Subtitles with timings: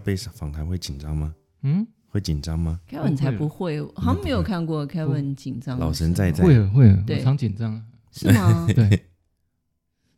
[0.00, 1.34] 被访谈会紧张吗？
[1.62, 5.78] 嗯，会紧张吗？Kevin 才不不会，好像没有看过 Kevin 紧张。
[5.78, 8.66] 老神在在会啊会啊，我常紧张啊，是吗？
[8.74, 9.06] 对，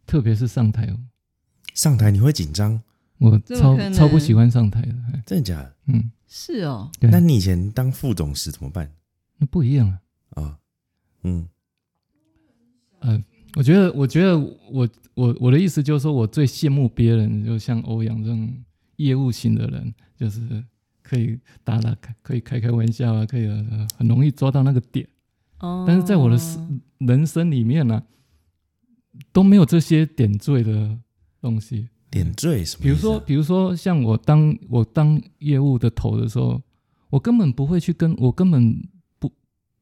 [0.06, 0.98] 特别是上台哦，
[1.74, 2.80] 上台你会紧张？
[3.18, 5.76] 我超超不喜欢上台的，哎真的假的？
[5.86, 8.90] 嗯，是哦，那你以前当副总时怎么办
[9.38, 10.42] 那不一样啊。
[10.42, 10.58] 啊？
[11.22, 11.48] 嗯，
[13.00, 13.22] 呃，
[13.54, 18.52] 我觉得，我觉得我我我的意思就是说，我最羡慕别人，就像欧阳这种
[19.04, 20.64] 业务型的人，就是
[21.02, 25.06] 可以打打开，可以开开玩笑啊，可以、呃、很容易抓到那个点。
[25.58, 26.36] 哦，但是在我的
[26.98, 28.02] 人生里面呢、
[29.32, 30.98] 都没有这些点缀的
[31.40, 31.88] 东西。
[32.10, 32.84] 点缀什么啊？
[32.84, 36.62] 比如说，比如说像我当我当业务的头的时候，
[37.08, 38.86] 我根本不会去跟我根本
[39.18, 39.32] 不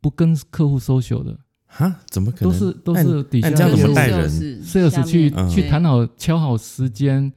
[0.01, 2.53] 不跟客户 social 的，哈，怎么可能？
[2.53, 4.31] 都是都是底下按这样怎么带人
[4.63, 7.33] sales 去嗯去谈好敲好时间、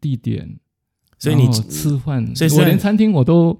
[0.00, 0.58] 地点，
[1.22, 3.56] 所以你吃饭，所以我连餐厅我都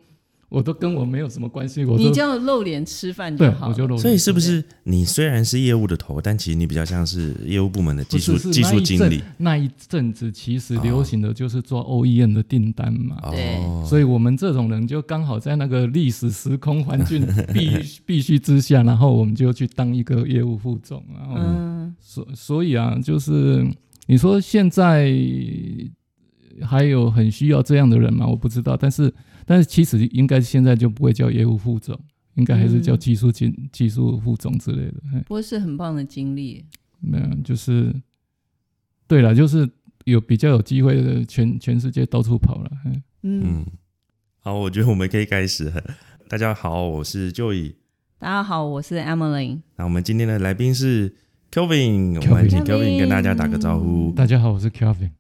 [0.48, 3.72] 我都跟我没有什么关系，我都你就露脸吃饭对就好了。
[3.72, 9.22] 我就露脸所以是不是你虽然是业务的头，但其实你比较像是业务部门的技术技术那一阵经理。
[9.38, 13.16] 那一阵子其实流行的就是做 OEM 的订单嘛。
[13.30, 17.24] 对哦，所以我们这种人就刚好在那个历史时空环境
[17.55, 23.64] 必必须之下，然后我们就去当一个业务副总，然后嗯，所所以啊，就是
[24.08, 25.14] 你说现在
[26.61, 28.27] 还有很需要这样的人吗？
[28.27, 29.12] 我不知道，但是
[29.47, 31.98] 但是其实应该现在就不会叫业务副总，
[32.34, 34.95] 应该还是叫嗯技术经、技术副总之类的。
[35.27, 36.64] 不过是很棒的经历。
[37.00, 37.92] 没有，就是
[39.08, 39.69] 对了，就是
[40.05, 42.70] 有比较有机会的全全世界到处跑了。
[42.84, 43.67] 嗯，嗯，
[44.39, 45.83] 好，我觉得我们可以开始了。
[46.28, 47.75] 大家好，我是 Joey，
[48.19, 49.61] 大家好，我是 Emily。
[49.77, 51.14] 那我们今天的来宾是
[51.50, 54.12] Kelvin，我们请 Kelvin 跟大家打个招呼。
[54.12, 55.11] 大家好，我是 Kelvin。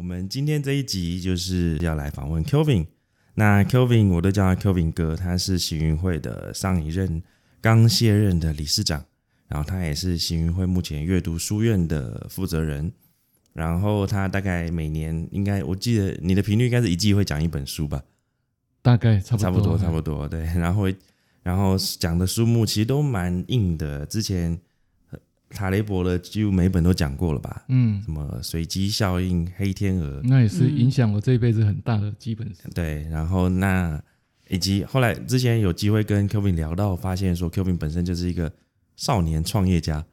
[0.00, 2.86] 好，我们今天这一集就是要来访问 Kelvin。
[3.34, 7.22] 那 Kelvin 我都叫他 Kelvin 哥，他是行运会的上一任
[7.60, 9.04] 刚卸任的理事长，
[9.46, 12.90] 然后他也是行运会目前阅读书院的负责人。
[13.52, 18.02] 然后他大概每年应该，我记得你的频率应该是一季会讲一本书吧？
[18.80, 20.40] 大概差不多差不多，差，不多，对。
[20.44, 20.90] 然后，
[21.42, 24.06] 然后讲的书目其实都蛮硬的。
[24.06, 24.58] 之前呃
[25.50, 27.64] 塔雷伯的几乎每本都讲过了吧？
[27.68, 32.62] 嗯，什么随机效应、黑天鹅，那也是嗯影响我这一辈子很大的基本事。
[32.74, 33.02] 对。
[33.10, 34.00] 然后那
[34.48, 38.52] 以及后来之前有机会跟 Kevin 聊到，发现说 Kevin 本身就是一个
[38.96, 40.04] 少年创业家，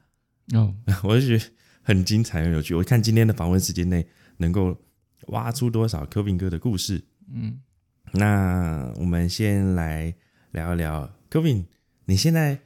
[0.54, 1.44] 哦， 我就觉得
[1.82, 2.74] 很精彩、很有趣。
[2.74, 4.06] 我看今天的访问时间内
[4.38, 4.76] 能够
[5.28, 7.02] 挖出多少 Kevin 哥的故事。
[7.32, 7.60] 嗯，
[8.12, 10.14] 那我们先来
[10.52, 11.64] 聊一聊，Kevin，
[12.06, 12.58] 你现在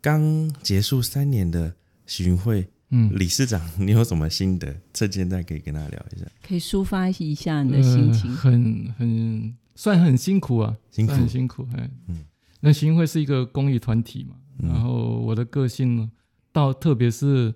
[0.00, 1.74] 刚结束三年的
[2.06, 4.74] 巡会嗯，理事长， 你有什么心得？
[4.92, 6.26] 趁现在可以跟他聊一下。
[6.46, 8.30] 可以抒发一下你的心情。
[8.30, 11.66] 呃、很很算很辛苦啊，辛苦很辛苦。
[11.74, 12.24] 哎，嗯嗯，
[12.60, 16.10] 那行会是一个公益团体嘛，嗯然后我的个性呢，
[16.52, 17.54] 到特别是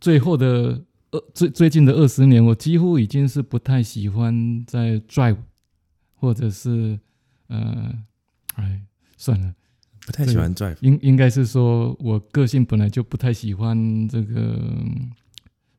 [0.00, 5.38] 最后的二最最近的二十年，我几乎已经是不太喜欢在 drive，
[6.14, 6.98] 或者是
[7.46, 8.02] 呃，
[8.56, 8.82] 哎，
[9.16, 9.54] 算了。
[10.08, 15.10] 不太喜欢 drive，应应该是说，我个性本来就不太喜欢这个嗯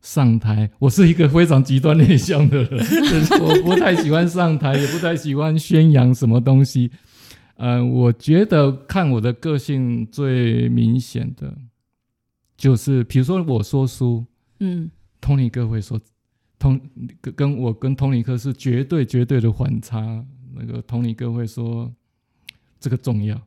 [0.01, 0.69] 上台。
[0.77, 2.79] 我是一个非常极端内向的人，
[3.41, 6.91] 我不太喜欢上台，也不太喜欢宣扬什么东西。
[7.55, 11.57] 呃，我觉得看我的个性最明显的，
[12.55, 14.23] 就是比如说我说书
[14.59, 15.99] 嗯，Tony 哥会说，
[16.59, 16.79] 通
[17.19, 20.23] 跟跟我跟 Tony 哥是绝对绝对的反差。
[20.53, 21.91] 那个 Tony 哥会说，
[22.79, 23.41] 这个重要，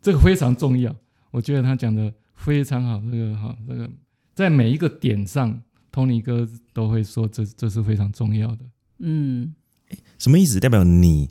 [0.00, 0.94] 这个非常重要。
[1.30, 3.88] 我觉得他讲的非常好，这个好，这个
[4.34, 5.62] 在每一个点上
[5.92, 8.64] ，Tony 哥都会说这这是非常重要的。
[8.98, 9.54] 嗯，
[10.18, 10.58] 什么意思？
[10.58, 11.30] 代表你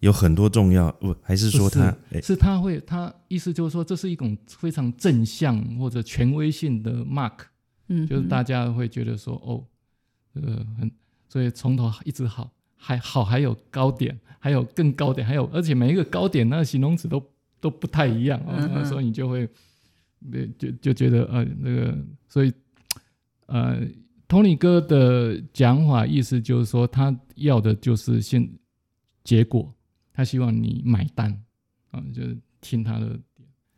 [0.00, 1.96] 有很多重要，不还是说他？
[2.12, 7.32] 哎是他会，他意思就是说这是一种非常正向或者权威性的 mark，
[7.88, 9.64] 嗯，就是大家会觉得说哦，
[10.34, 10.90] 这个很，
[11.28, 17.22] 所以从头一直好，还好还有高点，还有更高点，还有而且每一个高点那个形容词都
[17.60, 19.48] 都不太一样啊、所以你就会，
[20.32, 21.98] 呃就就觉得呃那个，
[22.28, 22.52] 所以
[23.46, 23.80] 呃
[24.28, 28.48] ，Tony 哥的讲法意思就是说他要的就是现
[29.22, 29.72] 结果，
[30.12, 31.30] 他希望你买单
[31.90, 33.20] 啊、就是听他的点，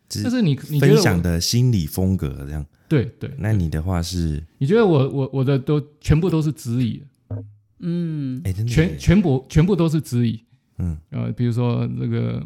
[0.08, 2.64] 只但是你你觉得我分享的心理风格这样。
[2.88, 7.02] 对对，那你的话是，你觉得我我我的都全部都是质疑。
[7.78, 8.38] 嗯。
[8.44, 10.44] 哎，真的全，全部全部都是质疑，
[10.76, 10.98] 嗯。
[11.08, 12.44] 呃，比如说那个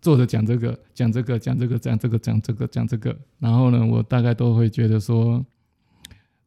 [0.00, 5.44] 作者讲这个讲这个讲这个讲这个讲这个讲这个，然后呢，我大概都会觉得说，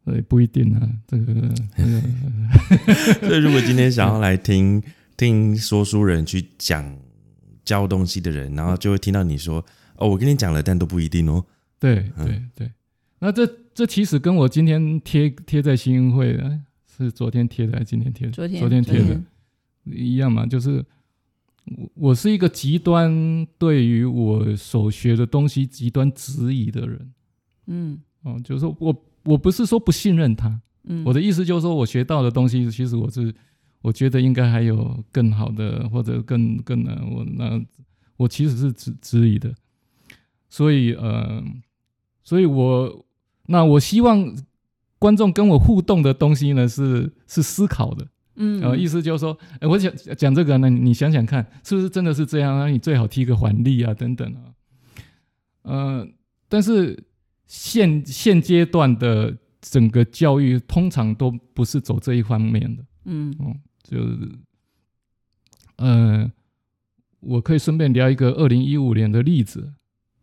[0.05, 1.33] 呃，不一定啊，这个
[1.75, 4.81] 这个 所以如果今天想要来听
[5.17, 6.97] 听说书人去讲
[7.63, 9.63] 教东西的人，然后就会听到你说
[9.97, 11.45] ：“哦，我跟你讲了，但都不一定哦。
[11.77, 12.71] 对嗯对对。
[13.19, 16.59] 那这这其实跟我今天贴贴在新运会的，
[16.97, 18.33] 是昨天贴的还是今天贴的？
[18.33, 19.21] 昨天昨天贴的
[19.85, 20.83] 一样嘛，就是
[21.65, 27.13] 我我是一个极端对于我所学的东西极端质疑的人。
[27.67, 27.99] 嗯。
[28.23, 33.33] 哦，就是说我我不是说不信任他，嗯，我的意思就是说我学到的东西，其实我是
[33.81, 37.59] 我觉得应该还有更好的或者更更难，我那
[38.17, 39.51] 我其实是质质疑的，
[40.49, 41.43] 所以呃，
[42.21, 43.03] 所以我
[43.47, 44.35] 那我希望
[44.99, 48.07] 观众跟我互动的东西呢是是思考的。
[48.35, 52.67] 嗯呃，意思就是说，哎，我想讲这个呢，你想想看，是不是真的是这样啊？
[52.67, 54.41] 你最好提个还例啊，等等啊。
[55.63, 56.07] 呃，
[56.47, 57.03] 但是
[57.45, 64.31] 现现阶段的整个教育通常都不是走这一方面的，嗯哦，就是，
[65.75, 66.31] 呃，
[67.19, 69.73] 我可以顺便聊一个二零一五年的例子。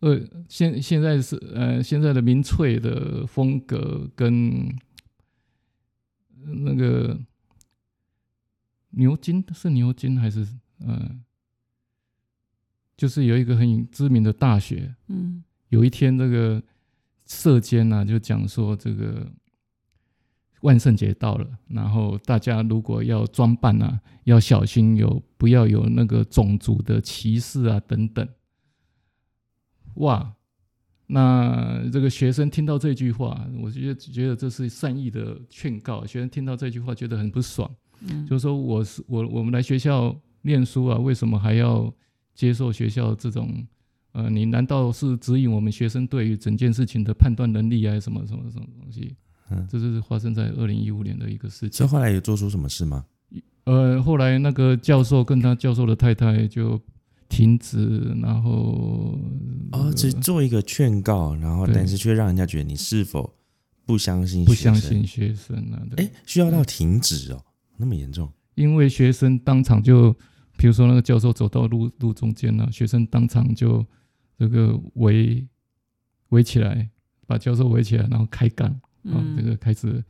[0.01, 4.75] 呃，现现在是呃现在的民粹的风格跟
[6.65, 7.19] 那个
[8.91, 10.47] 牛津是牛津还是
[10.81, 11.11] 呃，
[12.97, 16.63] 就是有一个很知名的大学，嗯有一天这个
[17.27, 19.31] 社监呢、就讲说这个
[20.63, 28.27] 万圣节到了，然后大家如果要装扮啊，要小心有不要有那个种族的歧视啊等等。
[29.97, 30.35] 哇，
[31.07, 36.07] 那这个学生听到这句话，我觉得觉得这是善意的劝告。
[36.07, 37.71] 学生听到这句话觉得很不爽，
[38.01, 41.93] 嗯，就是说我是我我们来学校念书啊，为什么还要
[42.35, 43.67] 接受学校这种？
[44.13, 49.15] 呃，你难道是指引我们学生对于整件事情的判断能力啊，还是什么什么什么东西？
[49.51, 51.87] 嗯这是发生在二零一五年的一个事情这。
[51.87, 53.05] 后来有做出什么事吗？
[53.65, 56.81] 呃，后来那个教授跟他教授的太太就
[57.29, 59.19] 停止，然后
[59.73, 63.33] 哦，只做一个劝告，然后但是却让人家觉得你是否
[63.87, 64.45] 不相信？
[64.45, 65.07] 不相信。
[65.07, 67.45] 学生啊，对哎，需要到停止哦，
[67.79, 68.31] 那么严重？
[68.55, 70.13] 因为学生当场就，
[70.57, 73.87] 比如说那个教授走到路路中间了、学生当场就
[74.37, 75.47] 这个围
[76.31, 76.91] 围起来，
[77.25, 80.03] 把教授围起来，然后开干啊、嗯这个开始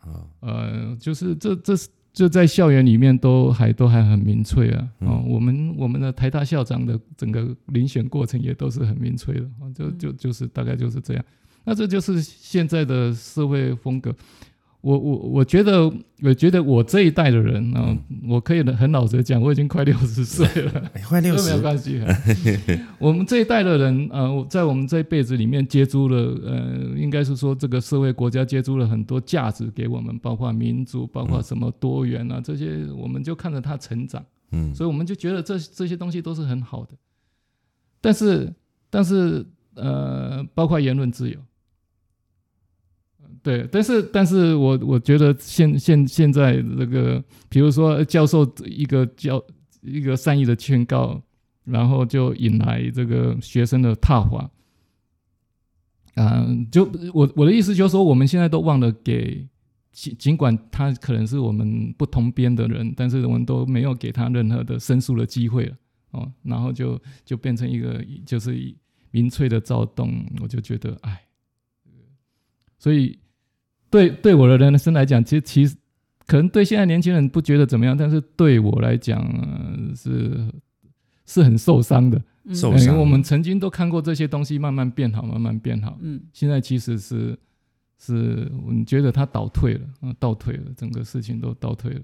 [0.00, 4.88] 啊，呃，就是这这是这在校园里面都还都还很民粹啊。
[4.98, 11.24] 哦，嗯我们我们的台大校长的整个遴选过程也都是很民粹的，哦就就就是大概就是这样。
[11.64, 14.14] 那这就是现在的社会风格。
[14.82, 15.92] 我我我觉得，
[16.22, 17.94] 我觉得我这一代的人啊、
[18.26, 20.72] 我可以很老实讲，我已经快六十岁了。
[20.94, 22.00] 哎，快六十没有，关系。
[22.98, 36.94] 我们这一代的人，呃，我在我们这一辈子里面接触了，呃，应该是说这个社会国家接触了很多价值给我们，包括民主，包括什么多元啊，这些我们就看着他成长，嗯，所以我们就觉得这这些东西都是很好的。
[38.00, 38.50] 但是，
[38.88, 39.44] 但是，
[39.74, 41.38] 呃，包括言论自由。
[43.42, 49.42] 对，但是，但是我我觉得现现现在这个，比如说教授一个教
[49.80, 51.22] 一个善意的劝告，
[51.64, 54.50] 然后就引来这个学生的踏滑。
[56.16, 56.84] 啊、就
[57.14, 59.48] 我我的意思就是说，我们现在都忘了给，
[59.90, 65.76] 尽尽管他可能是我们不同边的人，但是我们都没有给他任何的申诉的机会了
[66.10, 68.74] 哦，然后就就变成一个就是
[69.12, 70.12] 民粹的躁动，
[70.42, 71.22] 我就觉得哎，
[72.76, 73.18] 所以
[73.90, 75.76] 对对我的人生来讲，其实其实
[76.26, 80.48] 可能对现在年轻人不觉得怎么样，但是对我来讲、呃是
[81.26, 82.22] 是很受伤的。
[82.44, 82.54] 嗯。
[82.54, 82.96] 受伤。
[82.98, 86.20] 我们曾经都看过这些东西慢慢变好，慢慢变好，嗯。
[86.32, 87.38] 现在其实是
[87.98, 92.00] 是你觉得它倒退了，啊，倒退了，整个事情都倒退了，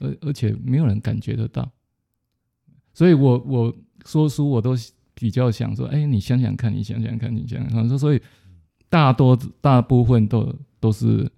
[0.00, 1.70] 而而且没有人感觉得到，
[2.92, 3.74] 所以我我
[4.04, 4.74] 说书我都
[5.14, 8.20] 比较想说，哎，你想想看，你想想看，你想想看，说所以
[8.88, 11.30] 大多大部分都都是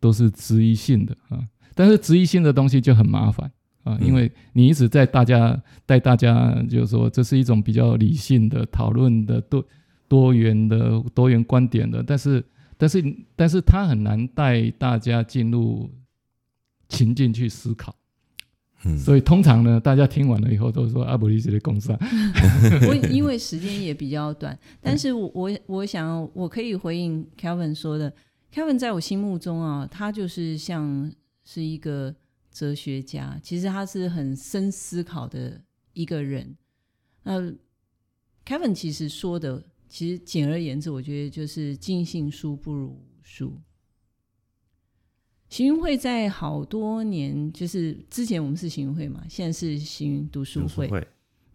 [0.00, 1.38] 都是质疑性的啊，
[1.74, 3.52] 但是质疑性的东西就很麻烦。
[3.84, 9.64] 啊，因为你一直在大家带大家，就是说这是一种比较理性的讨论的多
[10.08, 12.44] 多元的多元观点的，但是
[12.76, 15.88] 但是但是他很难带大家进入
[16.88, 17.94] 情境去思考，
[18.84, 21.96] 嗯，所以通常呢，大家听完了以后都说阿伯利斯的共善，
[22.88, 28.12] 我因为时间也比较短，但是我我我想我可以回应 Kevin 说的
[28.56, 31.12] ，Kevin 在我心目中啊，他就是像
[31.44, 32.16] 是一个
[32.50, 36.56] 哲学家，其实他是很深思考的一个人。
[37.22, 37.52] 那
[38.46, 43.60] Kevin 其实说的，其实简而言之，我觉得就是尽信书不如无书。
[45.50, 50.88] 行运会在好多年，就是之前我们是行运会嘛，现在是行运读书会。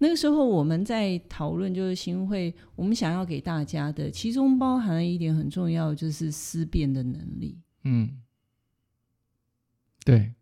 [0.04, 7.60] 那个时候我们在讨论，就是行运会我们想要给大家的，其中包含了一点很重要，就是思辨的能力。
[7.84, 8.10] 嗯，
[10.04, 10.34] 对，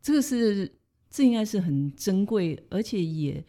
[0.00, 0.72] 这个是
[1.10, 3.44] 这应该是很珍贵，而且也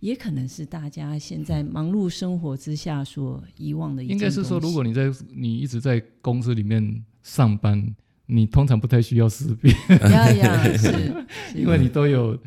[0.00, 9.74] 也可能是大家现在忙碌生活之下所遗忘的一件应该是说，如果你在你一直在公司里面上班，你通常不太需要思辨，
[10.10, 12.38] 呀呀 是，因为你都有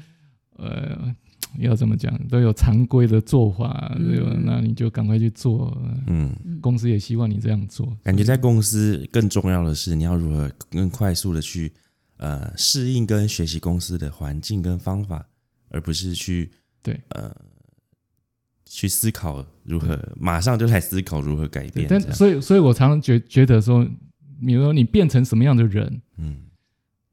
[0.58, 1.16] 呃。
[1.60, 2.18] 要怎么讲？
[2.28, 4.36] 都有常规的做法，嗯对吧？
[4.44, 5.76] 那你就赶快去做。
[6.08, 7.96] 嗯，公司也希望你这样做。
[8.04, 11.72] 感觉在公司更重要的是，你要如何更快速的去
[12.18, 15.26] 呃适应跟学习公司的环境跟方法，
[15.70, 17.36] 而不是去对呃
[18.66, 21.88] 去思考如何马上就来思考如何改变。
[21.90, 23.86] 但所以，所以我常常觉觉得说，
[24.46, 26.38] 比如说你变成什么样的人，嗯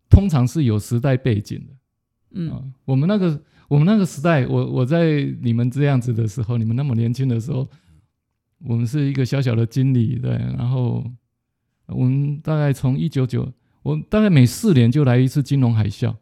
[0.09, 1.75] 通常是有时代背景的。
[2.33, 3.41] 嗯啊，我们那个
[3.71, 7.69] 我们那个时代，我我在你们这样子的时候，你们那么年轻的时候，
[8.65, 11.05] 我们是一个小小的经理，对，然后
[11.87, 13.49] 我们大概从一九九，
[13.85, 16.13] 我大概每四年就来一次金融海啸，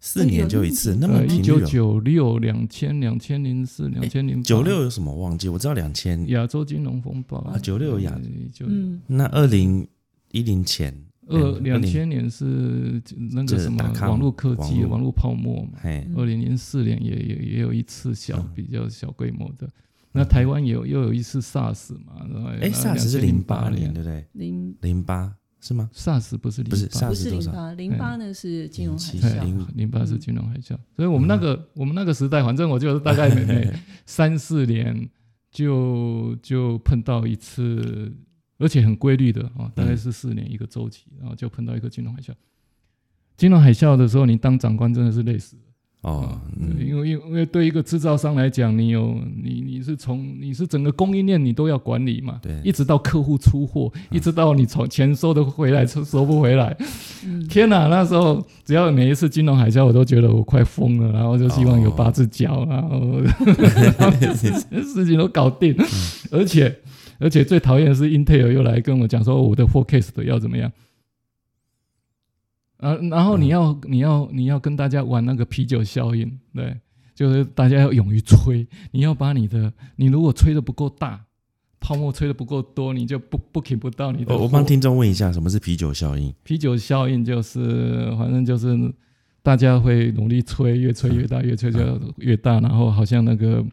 [0.00, 5.48] 四年就一次，那么呃，一九九六、两千、两千零四、两千零九六有什么忘记？
[5.48, 7.58] 我知道两千，亚洲金融风暴啊。
[7.58, 8.20] 九六有亚
[8.52, 9.00] 就嗯。
[9.06, 9.88] 那二零
[10.30, 10.94] 一零前
[11.32, 15.12] 二嗯两千年是那个什么网络科技、网络。
[15.12, 15.78] 泡沫嘛，
[16.16, 19.70] 二零零四年也也也有一次小、嗯比较小规模的，
[20.10, 23.82] 那台湾有又有一次 SARS 嘛，然后哎，SARS 是零八年。
[23.82, 24.24] 年对不对？
[24.32, 24.74] 零。
[24.80, 33.72] 零八是吗？，SARS 不是不是不是零八，零八呢是金融海啸，零零八是嗯金融海啸，所以我们那个、我们那个时代，反正我就是大概每每
[34.06, 35.08] 三四年
[35.52, 38.12] 就就碰到一次，
[38.62, 42.30] 而且很规律的啊，大概是四年一个周期，然后就碰到一个金融海啸。
[43.36, 45.62] 金融海啸的时候，你当长官真的是累死了。
[46.02, 56.76] 哦，嗯因为因为因为对一个制造商来讲，你有你你是从你是整个供应链你都要管理嘛，对一直到客户出货，一直到你从钱收得回来收收不回来，
[57.24, 57.86] 嗯天哪！
[57.86, 63.22] 那时候只要每一次金融海啸，我都觉得我快疯了，然后就希望有八只脚，然后
[64.82, 65.72] 事情都搞定，
[66.32, 66.80] 而且
[67.22, 70.70] 而且最讨厌的是 Intel 又来跟我讲说我的 forecast 要怎么样。
[72.78, 76.76] 啊，然后你要、你要你要跟大家玩那个啤酒效应，对，
[77.14, 81.24] 就是大家要勇于吹，你要把你的，你如果吹的不够大，
[81.78, 86.34] 泡沫吹的不够多，你就不不 k 不到你的我帮听众问一下，什么是啤酒效应？
[86.42, 88.92] 啤酒效应就是，反正就是
[89.44, 91.78] 大家会努力吹，越吹越大，越吹就
[92.16, 93.64] 越大，然后好像那个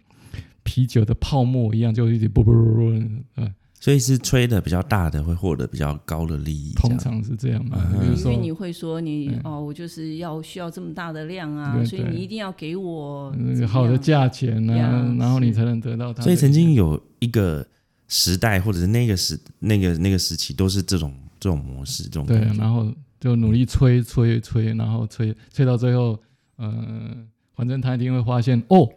[0.70, 3.02] 啤酒的泡沫一样，就一直啵啵啵啵，
[3.38, 7.78] 呃，所以是吹的比较大的会获得比较高的利益，通常是这样嘛。
[7.92, 13.34] 嗯比如说因为你会说你嗯哦，我就是要需要这么大的量啊，对对所以你一定要给我
[13.68, 16.22] 好的样价钱啊，然后你才能得到它。
[16.22, 17.66] 所以曾经有一个
[18.08, 26.20] 时代，或者是那个时那个那个时期，都是这种这种模式，这种对，然后就努力吹吹吹，然后吹吹到最后，
[26.58, 27.16] 呃，
[27.56, 28.88] 反正他一定会发现哦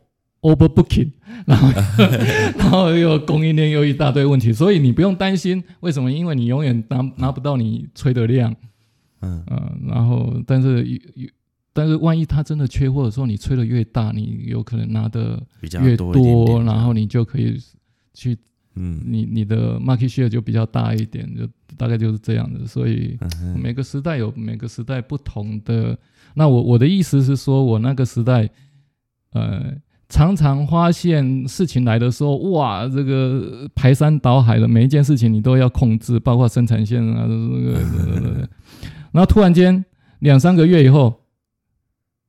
[0.42, 1.11] ，overbooking，
[1.46, 1.68] 然后
[2.58, 6.12] 然后又供应链又一大堆问题，所以你不用担心，为什么？
[6.12, 8.54] 因为你永远拿拿不到你吹的量，
[9.20, 10.87] 嗯呃，然后但是
[11.72, 17.58] 但是万一他真的缺货的时候，你吹的越大，你有可能拿的比较越多然后你就可以
[18.12, 18.37] 去
[18.75, 23.16] 嗯你你的 market share 就比较大一点，就大概就是这样的，所以。
[23.56, 25.96] 每个时代有每个时代不同的。
[26.34, 28.49] 那我我的意思是说，我那个时代，
[29.32, 29.75] 呃，
[30.12, 38.47] 常常发现事情来的时候，哇，这个排山倒海的，每一件事情你都要控制，包括生产线啊，这个，
[39.11, 39.83] 然后突然间
[40.19, 41.14] 两三个月以后，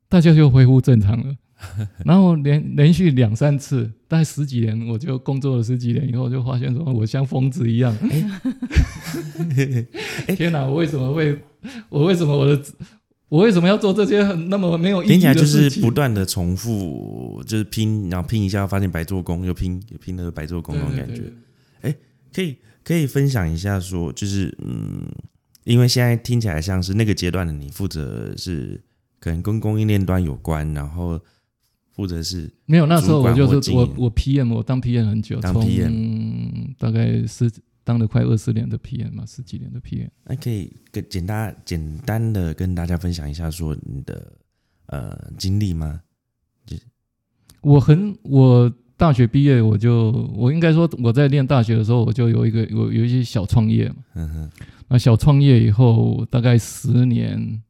[0.08, 1.36] 大家就恢复正常了。
[2.06, 7.94] 然后连连续两三次，大概十几年，我就工作了十几年以后，就发现说我像疯子一样。
[10.38, 10.66] 天哪！
[10.66, 11.38] 我为什么会？
[11.90, 12.62] 我为什么我的？
[13.34, 15.68] 我为什么要做这些很那么没有意义听起来就是？
[15.82, 21.24] 不断的重复，就是拼，然后拼一下，发现白做工，又拼，又拼了白做工那种感觉。
[21.82, 21.96] 哎
[22.32, 25.02] 可以可以分享一下说，就是嗯，
[25.64, 28.80] 因为现在听起来像是那个阶段的你负责是
[29.20, 31.20] 可能跟供应链端有关，然后
[31.96, 37.52] 负责是没有，那时候我就是我我 PM，我当 PM 很久，当 PM 大概是
[37.84, 40.10] 当了快二十年的 PM 嘛，十几年的 PM。
[40.26, 44.34] 那可以跟简单简单的跟大家分享一下说你的
[44.88, 46.02] 呃经历吗？
[47.62, 53.96] 我很我大学毕业，我就我应该说我在念大学的时候，我就有一个有有一些小创业嘛。
[54.16, 54.52] 嗯哼，
[54.90, 57.64] 那小创业以后，大概十年，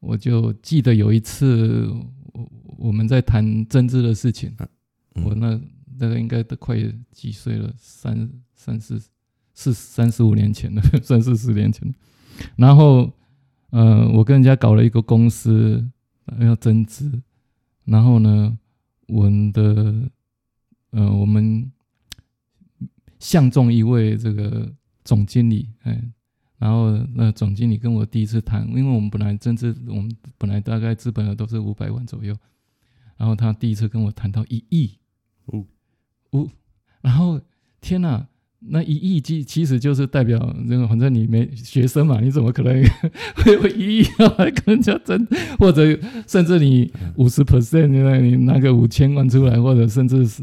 [0.00, 1.86] 我就记得有一次，
[2.32, 4.54] 我我们在谈政治的事情。
[4.58, 5.60] 嗯我那
[5.98, 6.76] 那个应该都快
[7.10, 9.00] 几岁了，三三四
[9.54, 11.94] 四三四五年前了， 三四十年前的。
[12.56, 13.10] 然后，
[13.70, 15.88] 呃，我跟人家搞了一个公司，
[16.26, 17.22] 呃要增资，
[17.84, 18.58] 然后呢，
[19.06, 20.10] 我们的
[20.90, 21.70] 呃，我们
[23.20, 24.74] 相中一位这个
[25.04, 26.02] 总经理，哎，
[26.58, 32.36] 然后那总经理跟我第一次谈，因为我们本来增资，我们本来大概资本额都是五百万左右，
[33.16, 34.98] 然后他第一次跟我谈到一亿，
[35.46, 35.64] 哦
[36.30, 36.48] 哦，
[37.00, 37.40] 然后
[37.80, 38.26] 天哪！
[38.60, 42.74] 那一亿其其实就是代表那个，反正你没学生嘛，你怎么可能
[43.36, 45.26] 会有一亿要来跟人家争？
[45.58, 45.96] 或者
[46.26, 50.42] 甚至你五十 percent，你拿个五千万出来，或者甚至是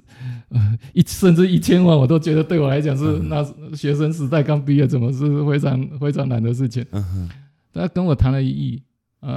[0.49, 6.85] 呃一甚至一千万，我都觉得对我来讲是嗯那学生时代刚毕业，怎么是非常非常难的事情。
[6.91, 7.29] 嗯哼，
[7.73, 8.81] 他跟我谈了一亿，
[9.19, 9.35] 呃，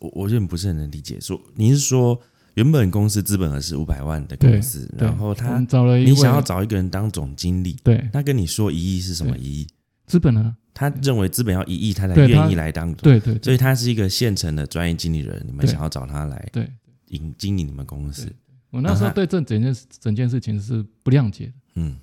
[0.00, 2.20] 我我有点不是很能理解，说你是说
[2.58, 9.66] 原本公司资本额是五百万的公司，然后他找了一位你想要找一个人当总经理，对他跟你说一亿是什么一亿？
[10.06, 16.68] 资本啊，他认为资本要一亿，他才愿意来当总，对对对所以他是一个现成的专业经理人，你们想要找他来对。
[17.10, 18.30] 引经营你们公司，
[18.70, 21.52] 我那时候对这整件整件事情是不谅解的。
[21.76, 21.96] 嗯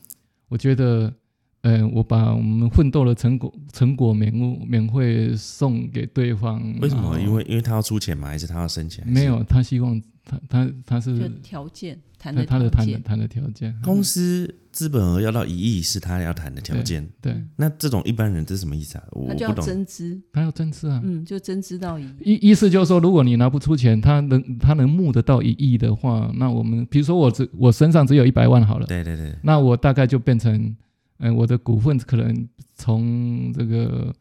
[0.47, 1.13] 我觉得，
[1.61, 7.19] 呃，我把我们奋斗的成果成果免物免费送给对方，为什么？
[7.19, 8.29] 因为因为他要出钱吗？
[8.29, 9.05] 还是他要生钱？
[9.07, 17.07] 没有，他希望他他他就是条件谈的他他的条件，谈的谈的条件，公司资本额要到一亿是他要谈的条件。
[17.21, 19.03] 对，那这种一般人这是什么意思啊？
[19.11, 19.67] 我他就要我不懂。
[19.67, 20.99] 增资，他要增资啊。
[21.03, 22.33] 嗯，就增资到一亿。
[22.33, 30.75] 意意思就是说，如果你拿不出钱，他能他能募得到一亿的话，那我们比如说我只我身上只有一百万好了，对对对，那我大概就变成，
[31.19, 34.13] 嗯、我的股份可能从这个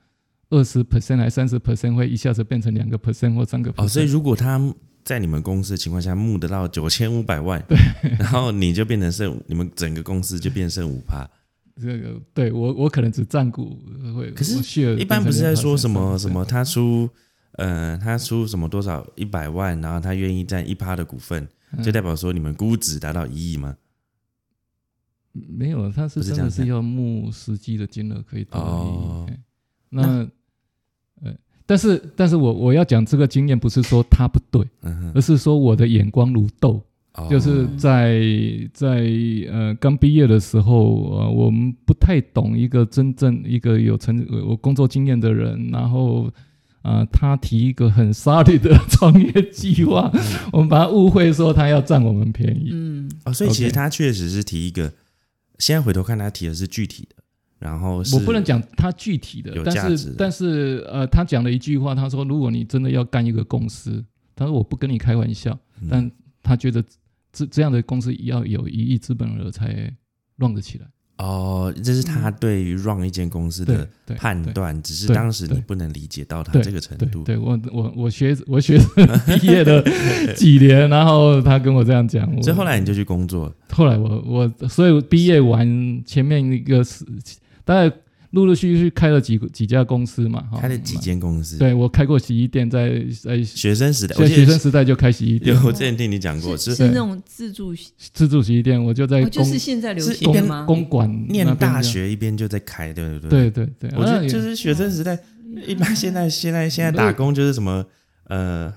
[0.51, 3.85] 二十 percent 还三十 percent 会一下子变成两个 percent 或三个 percent。
[3.85, 4.59] 哦，所以如果他
[5.05, 7.77] 在你们公司的情况下募得到九千五百万，对，
[8.19, 11.29] 然后你就变成剩，你们整个公司就变剩五趴。
[11.77, 13.79] 这个对我我可能只占股
[14.17, 17.11] 会，可是一般不是在说什么变成2%什么他出，
[17.53, 23.77] 呃，他出什么多少一百万，然后他愿意占一趴的股份，嗯就代表说你们估值达到一亿吗？
[25.33, 29.35] 没有，他是真的是要募实际的金额可以到哦一亿。
[29.35, 29.41] 哎
[29.91, 30.31] 那呃，
[31.67, 36.83] 但是但是我我要讲这个经验，不是说他不对，嗯哼，而是说我的眼光如豆。
[37.15, 37.29] 哦。
[37.31, 38.21] 就是在
[38.73, 39.07] 在
[39.51, 46.25] 呃刚毕业的时候，呃，我们不太懂一个真正一个有成有工作经验的人，然后
[46.83, 50.13] 啊、呃他提一个很 solid 的创业计划，
[50.53, 52.69] 我们把他误会说他要占我们便宜。
[52.73, 54.93] 嗯，哦，所以其实他确实是提一个，
[55.59, 57.24] 现在回头看他提的是具体的，
[57.65, 64.05] 然后是我不能讲他具体的，但是但是呃，他讲了一句话，他说如果你真的要干一个公司，
[64.37, 65.89] 他说我不跟你开玩笑，嗯。
[65.91, 66.11] 但
[66.43, 66.85] 他觉得
[67.33, 69.91] 这这样的公司要有一亿资本额才
[70.37, 70.87] run 得起来。
[71.17, 77.23] 哦，这是他对于 run 一间公司的判断，只是当时你不能理解到他对这个程度。
[77.23, 78.77] 对对，我我我学 我学
[79.41, 79.83] 毕业了
[80.35, 87.07] 几年，然后他跟我这样讲，我所以后来你就去工作，后来我我所以毕业完前面一个是
[87.65, 87.97] 大概
[88.31, 97.75] 陆陆续续开了几个几家公司嘛，开了几间公司。，对我开过洗衣店，在在学生时代，在学生时代就开洗衣店有，我之前听你讲过，是是是那种自助，
[98.13, 100.65] 自助洗衣店，我就在哦，就是现在流是一边行的吗？
[100.67, 103.51] 公馆念大，学一边就在开，对不对？
[103.51, 105.19] 对对对，我觉得就是学生时代，
[105.67, 107.85] 一般现在现在现在打工就是什么
[108.29, 108.75] 呃。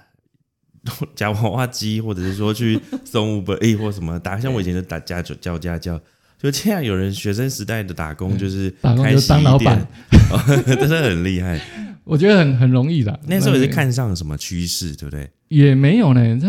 [1.15, 5.99] 夹娃娃机，或者是说去送 Uber E 或什么打，像我以前就打家教教家教，
[6.37, 9.87] 就现在有人学生时代的打工就是打工就当老板
[10.65, 11.59] 真的很厉害。
[12.03, 13.19] 我觉得很很容易的。
[13.27, 15.29] 那时候也是看上什么趋势，对不对？
[15.49, 16.47] 也没有呢，这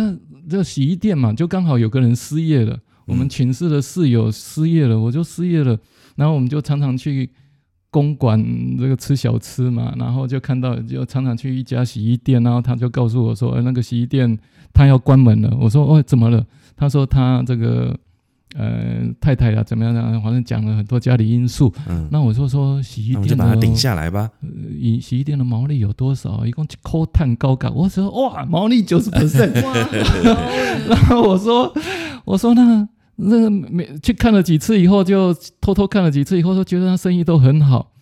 [0.48, 5.76] 这洗衣店嘛，就刚好有个人失业了，我们寝室的室友失业了，我就失业了，
[6.16, 7.28] 然后我们就常常去
[7.90, 8.40] 公馆
[8.78, 14.38] 这个吃小吃嘛，然后就看到就常常去一家洗衣店，然后他就告诉我说，呃，那个洗衣店
[14.72, 15.56] 他要关门了。
[15.60, 16.46] 我说哦，怎么了？
[16.76, 17.98] 他说他这个
[18.56, 21.72] 呃太太啊怎么样啊，反正讲了很多家里因素。
[21.88, 24.30] 嗯，那我就说洗衣店的就把它顶下来吧。
[24.42, 24.48] 呃
[25.00, 26.46] 洗衣店的毛利有多少？
[26.46, 29.52] 一共一扣碳高岗，我说哇，毛利九十 percent。
[30.88, 31.72] 然后我说，
[32.24, 37.92] 我说那那个没去看了几次以后，就偷偷看了几次以后，都觉得他生意都很好，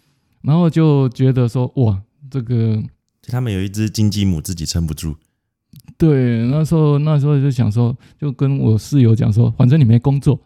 [0.43, 2.77] 然后就觉得说哇，这个
[3.23, 5.17] 就他们有一只金鸡母自己撑不住，
[5.99, 10.39] 对，那时候那时候就想说，就跟我室友讲说，反正你没工作，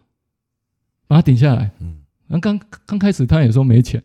[1.07, 1.69] 把它顶下来。
[1.79, 4.01] 嗯，那刚刚开始他也说没钱，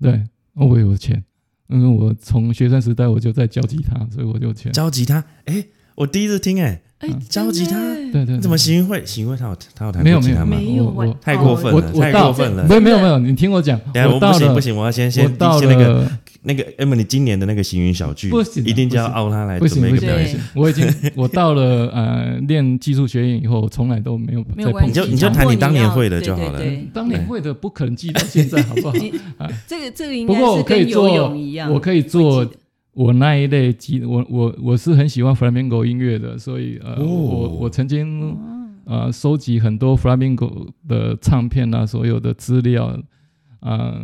[0.00, 0.22] 对，
[0.54, 1.22] 我有钱，
[1.68, 4.72] 因为我从学生时代我就在教吉他，所以我就有钱。
[4.72, 5.62] 教吉他，哎，
[5.94, 7.78] 我第一次听，哎，哎，教吉他
[8.10, 9.04] 对对，怎么行运会？
[9.04, 10.56] 行运会他有他有弹没有没有过吉他吗？
[10.56, 12.66] 没有我我我太过分了，太过分了。
[12.66, 20.28] 没有没有没有，你听我讲，我到了不行不行，我要先我先到先那个了那个 Emily 今年的那个行云小剧，不行啊一定就要不行凹他来不准备一行不行不个表演。
[20.28, 26.58] 行。，我已经我到了呃练技术学院以后，我从来都没有没有关系，你就你就谈你当年要会的就好了。
[26.58, 28.94] 对对当年会的不可能记到现在， 好不好？
[29.66, 32.58] 这个这个应不过我该是跟可以做游泳一样，我可以做记得。
[32.92, 37.04] 我那一类吉，我我我是很喜欢 flamenco 音乐的，所以呃，哦。
[37.04, 38.34] 我我曾经
[38.86, 42.98] 呃收集很多 flamenco 的唱片啊，所有的资料，
[43.60, 44.00] 呃，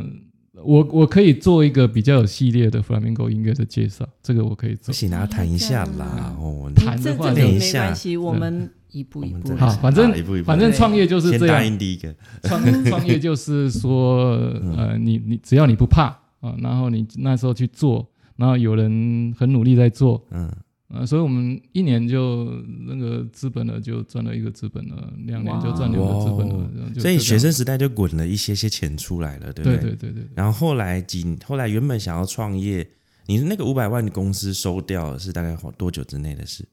[0.65, 4.87] 我我可以做一个比较有系列的 flamingo 音乐的介绍，这个我可以做。
[4.87, 4.93] 不。
[4.93, 6.35] 行啊，弹一下啦。
[6.39, 7.87] 哦，你弹的话就没练一下。
[7.87, 14.37] 关系，我们一步一步好，反正一步一步反正创业就是这样，应第一个，创创业就是说，
[14.77, 16.05] 呃，你你只要你不怕
[16.41, 20.51] 啊，然后你那时候去做，然后有人很努力在做，嗯，
[20.95, 22.45] 呃，所以我们一年就
[22.87, 29.91] 那个资本了，就赚了一个资本了，两年就赚两个资本了哇，然后就所以学生时代就滚了一些些钱出来了，对不对对？
[29.93, 32.87] 对对对，然后后来几后来原本想要创业，
[33.27, 36.69] 你那个五百万的公司收掉是大概多久之内的事？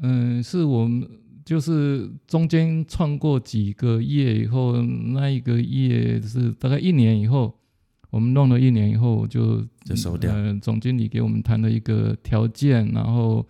[0.00, 1.06] 嗯，是我们
[1.44, 7.57] 就是中间创过几个业以后，那一个业是大概一年以后，
[8.10, 10.32] 我们弄了一年以后就就收掉。
[10.32, 13.46] 呃，总经理给我们谈了一个条件，然后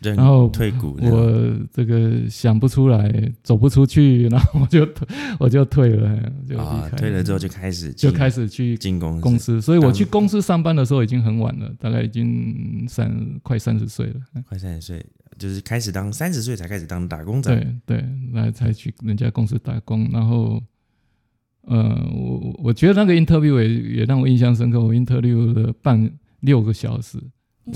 [0.00, 14.14] 然后退股，我这个想不出来，走不出去，然后我就退， 我就退了，就离啊，退了之后就开始就开始去进公司，公司，所以我去公司上班的时候已经很晚了，大概已经三快三十岁了。
[14.48, 15.04] 快三十岁，
[15.38, 20.62] 就是开始当三十岁才开始当打工仔，对对，那才去人家公司打工，然后，
[21.70, 21.78] 呃，
[22.12, 27.18] 我我我觉得那个 interview 也也让我印象深刻，我 interview 了半六个小时，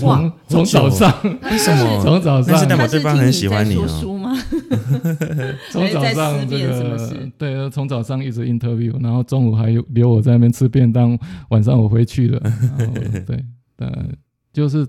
[0.01, 1.09] 哇从从早上
[1.49, 1.99] 为什么？
[2.03, 2.45] 从早上。
[2.51, 4.35] 但是代表对方很喜欢你哦听在说书吗？
[5.71, 7.31] 从早上这个事？
[7.37, 11.17] 对，从早上一直 interview，然后中午还有留我在那边吃便当，
[11.49, 12.39] 晚上我回去了，
[12.77, 12.93] 然后
[13.25, 13.45] 对，
[13.77, 14.05] 呃，
[14.51, 14.85] 就是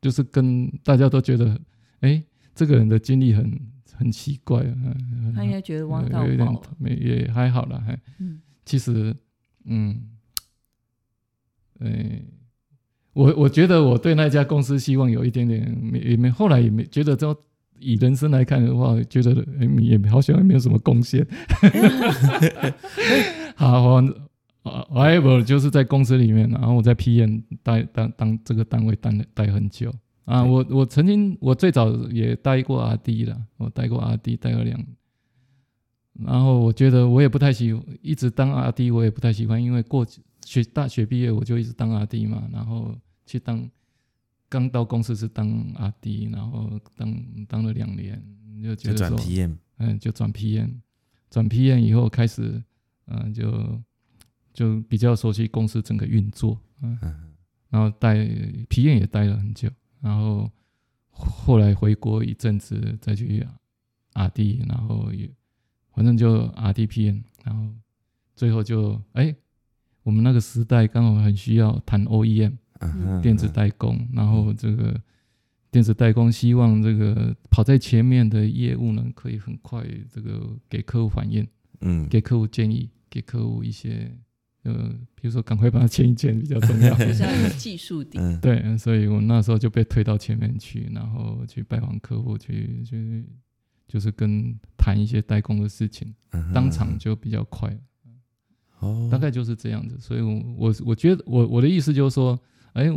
[0.00, 1.56] 就是跟大家都觉得，
[2.00, 2.20] 哎，
[2.56, 3.48] 这个人的经历很
[4.02, 4.62] 很奇怪
[5.34, 6.48] 他应该觉得汪到有点
[7.00, 9.14] 也还好了，还嗯，其实
[9.64, 10.00] 嗯，
[11.80, 12.24] 诶，
[13.12, 17.36] 我我觉得我对那家公司希望有一点点没也没后来也没觉得就
[17.78, 21.26] 以人生来看的话，觉得诶也好像也没有什么贡献。
[23.56, 24.14] 好，我
[24.62, 29.92] 呃 whatever 就是在公司里面，然后我在 PM 待当当这个单位待了待很久
[30.24, 30.44] 啊。
[30.44, 34.84] 我我曾经我最早也待过阿 D 了，我待过阿 D 待了两。
[36.14, 40.06] 然后我觉得我也不太喜，一直当阿 D 我也不太喜欢，因为过
[40.44, 43.68] 学大学毕业我就一直当阿 D 嘛，然后去当
[44.48, 48.22] 刚到公司是当阿 D，然后当当了两年，
[48.62, 50.68] 就转得说，PM，嗯，就转 PM，
[51.30, 52.62] 转 PM 以后开始，
[53.06, 53.80] 嗯、就
[54.52, 57.32] 就比较熟悉公司整个运作，嗯，嗯，
[57.70, 58.16] 然后待
[58.68, 59.70] PM 也待了很久，
[60.02, 60.50] 然后
[61.10, 63.46] 后来回国一阵子再去
[64.12, 65.30] RD，然后也
[65.94, 67.74] 反正就 RD PM，然后
[68.34, 69.34] 最后就哎，
[70.02, 75.00] 我们那个时代刚好很需要谈 OEM 嗯电子代工，然后这个
[75.70, 81.46] 电子代工希望这个跑在前面的业务呢，可以很快这个给客户反应，
[81.80, 84.14] 嗯，给客户建议，给客户一些
[84.62, 86.94] 呃，比如说赶快把它签一签比较重要。
[86.98, 93.24] 就是要有技术底，嗯，对，所以我那时候就被推到前面去，然后去拜访客户，去去
[93.88, 97.76] 就是跟谈一些代工的事情，嗯当场就比较快，
[98.78, 99.98] 哦，大概就是这样子。
[99.98, 102.38] 所以我，我我觉得我我的意思就是说，
[102.72, 102.88] 哎，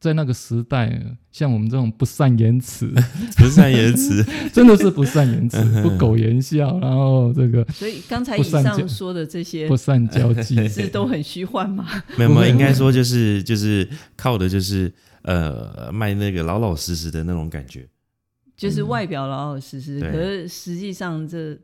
[0.00, 1.00] 在那个时代，
[1.32, 2.92] 像我们这种不善言辞，
[3.38, 11.86] 不善言辞， 真的是不善言辞不苟言笑，然后这个所以刚才以上说的这些不善交际， 是都很虚幻吗？
[12.18, 17.88] 没有没有，应该说就是就是靠的就是呃卖那个老老实实的那种感觉，
[18.56, 20.10] 就是外表老老实实，对。
[20.10, 21.58] 可是实际上这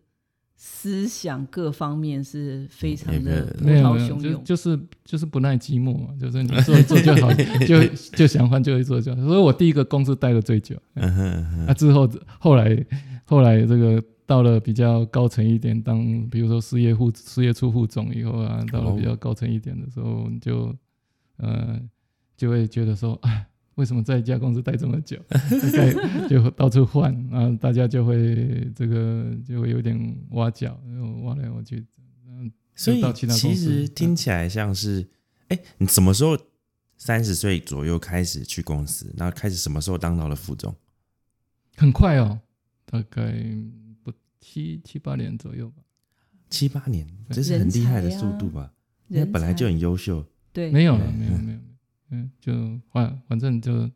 [0.62, 4.20] 思想各方面是非常的波没有没有，涛汹涌。
[4.20, 7.32] 就就是就是不耐寂寞嘛，就是你做一做就好，
[7.66, 7.82] 就
[8.14, 9.22] 就想换就会做就好。
[9.22, 12.06] 所以我第一个公司待的最久，嗯哼嗯哼啊之后
[12.38, 12.86] 后来
[13.24, 20.76] 后来这个到了比较高层一点，当比如说事业副事业处副总以后啊，到了比较高层一点的时候，就
[21.38, 21.80] 呃
[22.36, 23.46] 就会觉得说，哎，
[23.76, 25.16] 为什么在一家公司待这么久？
[25.28, 25.38] 大
[25.72, 29.96] 概就到处换， 然后大家就会这个就会有点
[30.30, 31.86] 挖角，然后挖来挖去。
[32.26, 35.08] 嗯，所以到其他其实听起来像是，
[35.48, 36.36] 哎、你什么时候
[36.96, 40.74] 三十岁左右开始去公司，然后开始什么时候当到了副总？
[41.76, 42.40] 很快哦，
[42.84, 43.32] 大概
[44.02, 45.82] 不七七八年左右吧。
[46.50, 48.72] 七八年，这是很厉害的速度吧？
[49.08, 50.24] 因为本来就很优秀。
[50.52, 51.58] 对，没有了，没有没有，
[52.10, 52.52] 嗯，就
[52.92, 53.90] 反反正就，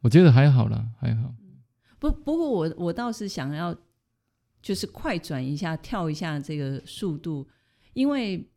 [0.00, 1.34] 我觉得还好啦，还好。
[1.98, 3.76] 不不过我我倒是想要
[4.62, 7.46] 就是快转一下，跳一下这个速度，
[7.92, 8.48] 因为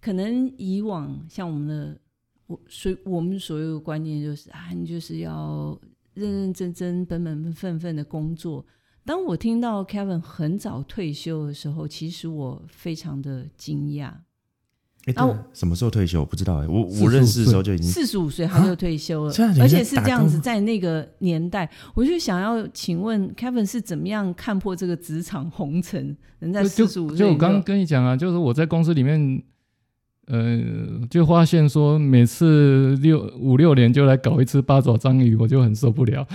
[0.00, 2.00] 可能以往像我们的
[2.46, 5.78] 我所我们所有的观念就是啊，你就是要
[6.14, 8.64] 认认真真、本本分分的工作。
[9.04, 14.14] 当我听到 Kevin 很早退休的时候，其实我非常的惊讶。
[15.08, 16.20] 哎、啊我对啊什么时候退休？
[16.20, 26.16] 我不知道哎、我我认识的时候就已经四十五岁他就退休了而且是这样子，在那个年代，我就想要请问 Kevin 是怎么样看破这个职场红尘？
[26.40, 29.42] 人在四十五岁就我刚刚跟你讲啊，就是我在公司里面，
[30.26, 30.60] 呃，
[31.10, 36.26] 就发现说每次六五六年就来搞一次八爪章鱼，我就很受不了，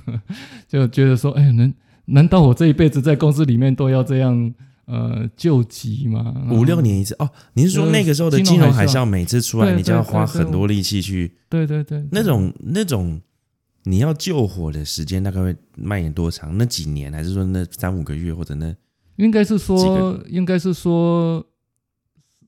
[0.66, 1.74] 就觉得说，哎，难
[2.06, 4.54] 难道我这一辈子在公司里面都要这样
[4.86, 6.46] 呃救急嘛？
[6.50, 7.30] 五六，年一次哦。
[7.54, 13.20] 你是说那个时候的金金融海啸啸每次出来，你就要花很多力气去对对对，那种那种
[13.84, 16.56] 你要救火的时间大概会蔓延多长？
[16.56, 18.74] 那几年，还是说那三五个月，或者那
[19.16, 21.44] 应该是几说个，应该是说，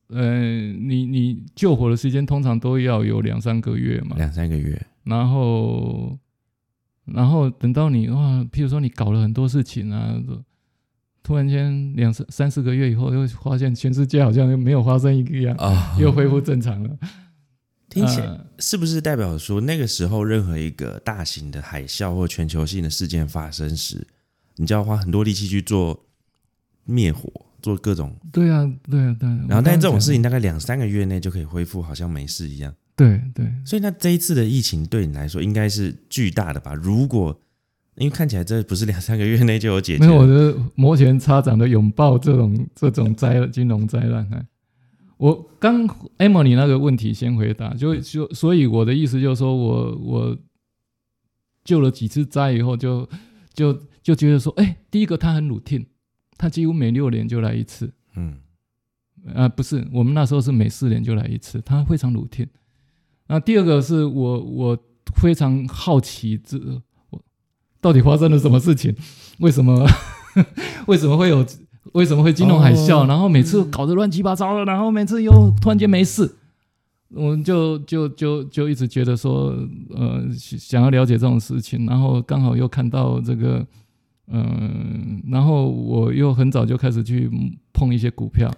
[0.09, 0.41] 呃，
[0.73, 4.81] 你你救火的时间通常都要有两三个月嘛，两三个月？
[5.05, 6.19] 然后，
[7.05, 10.15] 然后等到你哇，譬如说你搞了很多事情啊，
[11.25, 16.91] 突然间两三三四个月以后，又发现全世界好像又没有发生一样，啊又恢复正常了。
[17.89, 24.07] 听起来呃是不是代表说那个时候任何一个大型的海啸或全球性的事件发生时，
[24.57, 26.05] 你就要花很多力气去做
[26.85, 27.31] 灭火，
[27.63, 29.47] 做各种，对啊，对啊，对啊。
[29.49, 32.75] 然后但是这种事情，情大概两三个月内就可以恢复，好像没事一样。
[32.97, 36.75] 对对，所以那这一次的疫情对你来说应该是巨大的吧？
[36.75, 37.41] 如果
[37.97, 44.29] 因为看起来这不是两三个月内就有解决，没有我的摩拳擦掌的拥抱这种这种灾金融灾难。
[44.33, 44.47] 哎
[45.17, 45.87] 我刚
[46.19, 50.37] Emily 那个问题先回答，就就所以我的意思就是说我我
[51.65, 53.09] 救了几次灾以后就，
[53.55, 55.87] 就就觉得说，哎，第一个他很 routine，
[56.37, 58.39] 他几乎每六年就来一次，嗯，
[59.33, 62.49] 啊，不是，我们那时候是每四年就来一次，他非常 routine。
[63.29, 64.79] 那第二个是我我
[65.15, 66.83] 非常好奇，这我
[67.85, 68.97] 到底发生了什么事情？
[69.41, 69.87] 为什么
[70.89, 71.45] 为什么会有
[71.93, 73.03] 为什么会金融海啸？
[73.03, 76.35] 哦然后每次搞得乱七八糟的，然后每次又突然间没事，
[77.11, 79.55] 我们就就就就一直觉得说，
[79.95, 83.65] 呃，想要了解这种事情，然后刚好又看到这个。
[84.27, 87.31] 嗯，然后我又很早就开始去
[87.75, 88.51] 碰一些股票，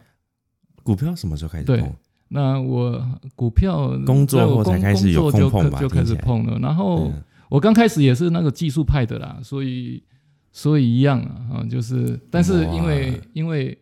[0.85, 1.93] 股票什么时候开始对碰？
[2.29, 6.57] 那我股票工作后才开始有碰吧就开始碰了。
[6.61, 10.03] 然后嗯我刚开始也是那个技术派的啦，所以
[10.51, 13.79] 所以一样啊，啊就是但是因为因为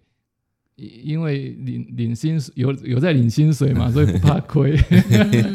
[0.77, 4.77] 因为领领薪水有有在领薪水嘛，所以不怕亏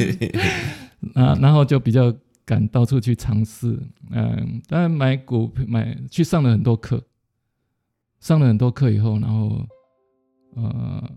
[1.14, 2.12] 啊，然后就比较
[2.46, 3.78] 敢到处去尝试。
[4.10, 7.04] 嗯，当然买股买去上了很多课，
[8.20, 9.68] 上了很多课以后，然后
[10.56, 11.12] 呃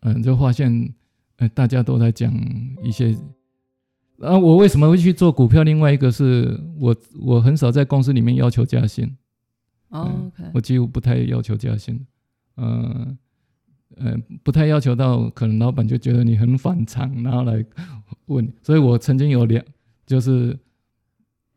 [0.00, 0.94] 嗯，就发现
[1.36, 2.34] 呃大家都在讲
[2.82, 3.16] 一些。
[4.20, 5.62] 啊，我为什么会去做股票？
[5.62, 9.16] 另外一个是我我很少在公司里面要求加薪，
[9.90, 12.04] 哦 OK，我几乎不太要求加薪，
[12.56, 13.16] 呃
[13.96, 17.64] 呃，不太要求到可能老板就觉得你很反常，然后来
[18.26, 18.50] 问你。
[18.62, 19.64] 所以我曾经有两
[20.04, 20.58] 就是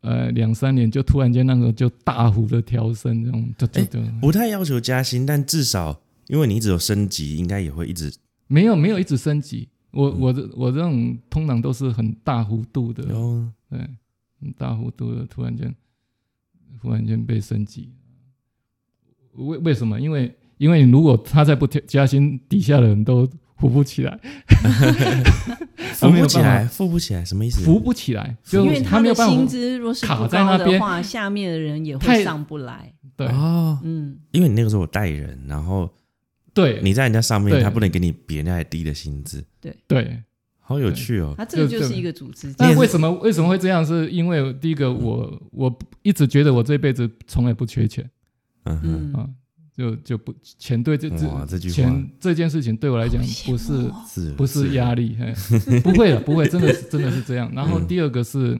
[0.02, 8.14] 呃两三年就突然间那个就大幅的调升，这种就就哎就、不太要求加薪，但至少因为你一直有升级，应该也会一直
[8.46, 9.68] 没有没有一直升级。
[9.92, 10.20] 我嗯。
[10.20, 13.46] 我这我这种通常都是很大幅度的，有。
[13.70, 13.80] 对，
[14.42, 15.74] 很大幅度的突然间，
[16.82, 17.90] 突然间被升级，
[19.34, 20.00] 为为什么？
[20.00, 23.28] 因为因为如果他再不加加薪，底下的人都
[23.58, 24.20] 扶不起来，
[25.94, 27.64] 扶不起来，扶不起来，什么意思？
[27.64, 30.72] 扶不起来，就因为他没有办法的薪资若是卡在那边。
[30.74, 32.92] 的话，下面的人也会上不来。
[33.16, 33.28] 对。
[33.28, 35.88] 哦，嗯，因为你那个时候有带人，然后
[36.54, 36.80] 对。
[36.84, 39.76] 你在人家上面，他不能给你比人家还低的薪资，对。
[39.88, 40.24] 对。
[40.60, 41.34] 好有趣哦。
[41.38, 42.54] 他这个就就是一个组织。
[42.58, 43.86] 那为什么为什么会这样？
[43.86, 48.10] 是因为第一个，我我一直觉得我这辈子从来不缺钱。
[48.64, 49.14] 嗯哼，嗯。
[49.14, 49.30] 啊，
[49.76, 51.76] 就就不钱对这这哇，这句话。
[51.76, 53.92] 钱这件事情对我来讲不是
[54.38, 55.80] 不是压力，嘿。
[55.80, 57.52] 不会的，不会，真的是真的是这样。
[57.54, 58.58] 然后第二个是，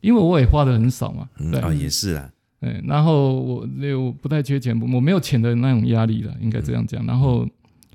[0.00, 7.04] 因为我也花的很少嘛，对，嗯哦，也是啦，哎，然后我我不太缺钱，我没有钱的那种压力了，应该这样讲。
[7.06, 7.46] 然后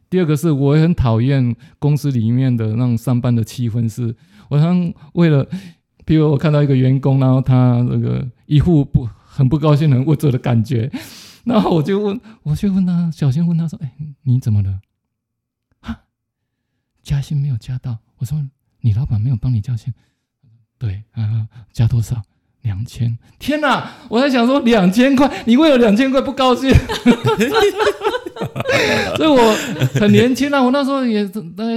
[0.10, 4.15] 第二个是，我也很讨厌公司里面的那种上班的气氛是，
[4.50, 5.47] 我常为了，
[6.06, 10.91] 比如我看到一个员工，然后他这个一副不很不高兴、很无助的感觉，
[11.45, 13.93] 然后我就问，我就问他，小心问他说：“哎，
[14.24, 14.82] 你怎么了？
[15.80, 16.04] 啊，
[17.02, 18.39] 加薪没有加到？”我说
[18.82, 19.91] ：“你老板没有帮你加薪？”
[20.78, 22.21] 对啊，加多少？
[22.63, 23.17] 两千！
[23.39, 23.91] 天哪！
[24.08, 26.69] 我在想说两千块，你为了两千块不高兴？
[29.17, 29.56] 所以我
[30.00, 31.74] 很年轻啊，我那时候也大概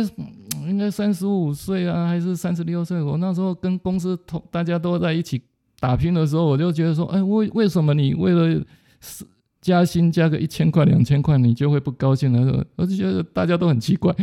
[0.68, 3.03] 应该三十五岁啊，还是三十六岁。
[3.03, 5.40] 我那时候跟公司同大家都在一起
[5.81, 8.62] 打拼的时候，我就觉得说，哎，为为什么你为了
[9.61, 12.64] 加薪加个一千块、两千块，你就会不高兴了？
[12.77, 14.14] 我就觉得大家都很奇怪。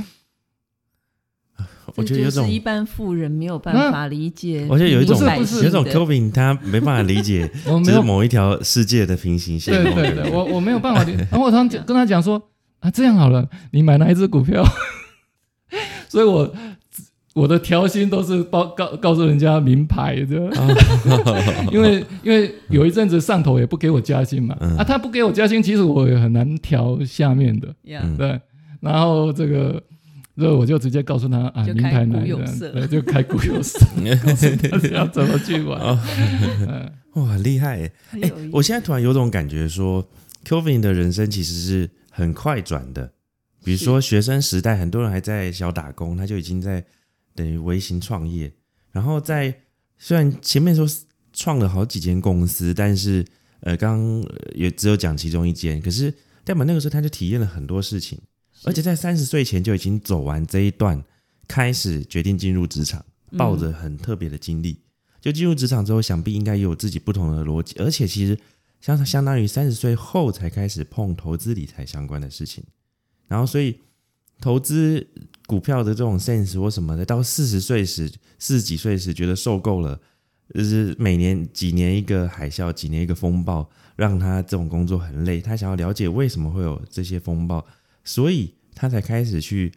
[1.95, 7.49] 我觉得有种一般富人没有办法理解，我觉得有一种不是有一种 Kelvin 他没办法理解，
[7.83, 9.73] 就是某一条世界的平行线。
[9.83, 11.27] 对对对，我我没有办法理解。
[11.31, 12.41] 然后我常常跟他讲说
[12.79, 14.63] 啊，这样好了，你买哪一只股票？
[16.09, 16.53] 所以我
[17.33, 20.51] 我的调薪都是报告告诉人家名牌的，
[21.71, 27.73] 因为因为有一阵子上头也不给我加薪嘛，嗯啊，他不给我加薪，其实我也很难调下面的，
[28.17, 28.39] 对，
[28.81, 29.81] 然后这个。
[30.37, 33.79] 所以我就直接告诉他啊，名牌哪股有色，就开股有色，
[34.23, 35.79] 告诉大家怎么去玩。
[35.79, 35.99] 哦
[36.67, 37.91] 嗯哇，厉害耶！
[38.11, 40.07] 哎、我现在突然有种感觉说
[40.45, 43.11] ，Kelvin 的人生其实是很快转的。
[43.65, 46.81] 比如说学生时代，很多人还在小打工，他就已经在
[47.35, 48.49] 等于微型创业。
[48.93, 49.53] 然后在
[49.97, 50.87] 虽然前面说
[51.33, 53.25] 创了好几间公司，但是
[53.59, 54.01] 呃，刚
[54.55, 56.09] 也只有讲其中一间，可是
[56.45, 58.17] 代表那个时候他就体验了很多事情，
[58.63, 61.03] 而且在三十岁前就已经走完这一段，
[61.47, 63.03] 开始决定进入职场，
[63.37, 64.77] 抱着很特别的经历。
[65.19, 68.37] 就进入职场之后，想必应该也有自己不同的逻辑，而且其实
[68.79, 72.63] 相相当于三十岁后才开始碰投资理财相关的事情，
[73.27, 73.77] 然后所以
[74.39, 75.07] 投资
[75.45, 79.99] 股票的这种 sense 或什么的，到四十岁时、四十几岁时觉得受够了，
[80.55, 87.63] 就是每年几年一个海啸，几年一个风暴，让他这种工作很累，他想要了解为什么会有这些风暴，
[88.03, 89.73] 所以他才开始去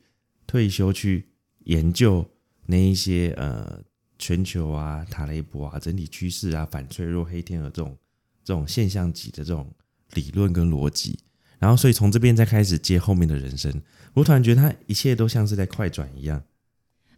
[0.47, 1.29] 退休去
[1.65, 2.29] 研究
[2.67, 3.83] 那一些呃。
[4.17, 7.99] 全球啊、塔雷博啊、整体趋势啊、反脆弱、黑天鹅这种
[8.45, 9.69] 这种现象级的这种
[10.13, 11.19] 理论跟逻辑，
[11.59, 13.83] 然后所以从这边再开始接后面的人生，
[14.15, 16.43] 我突然觉得他一切都像是在快转一样。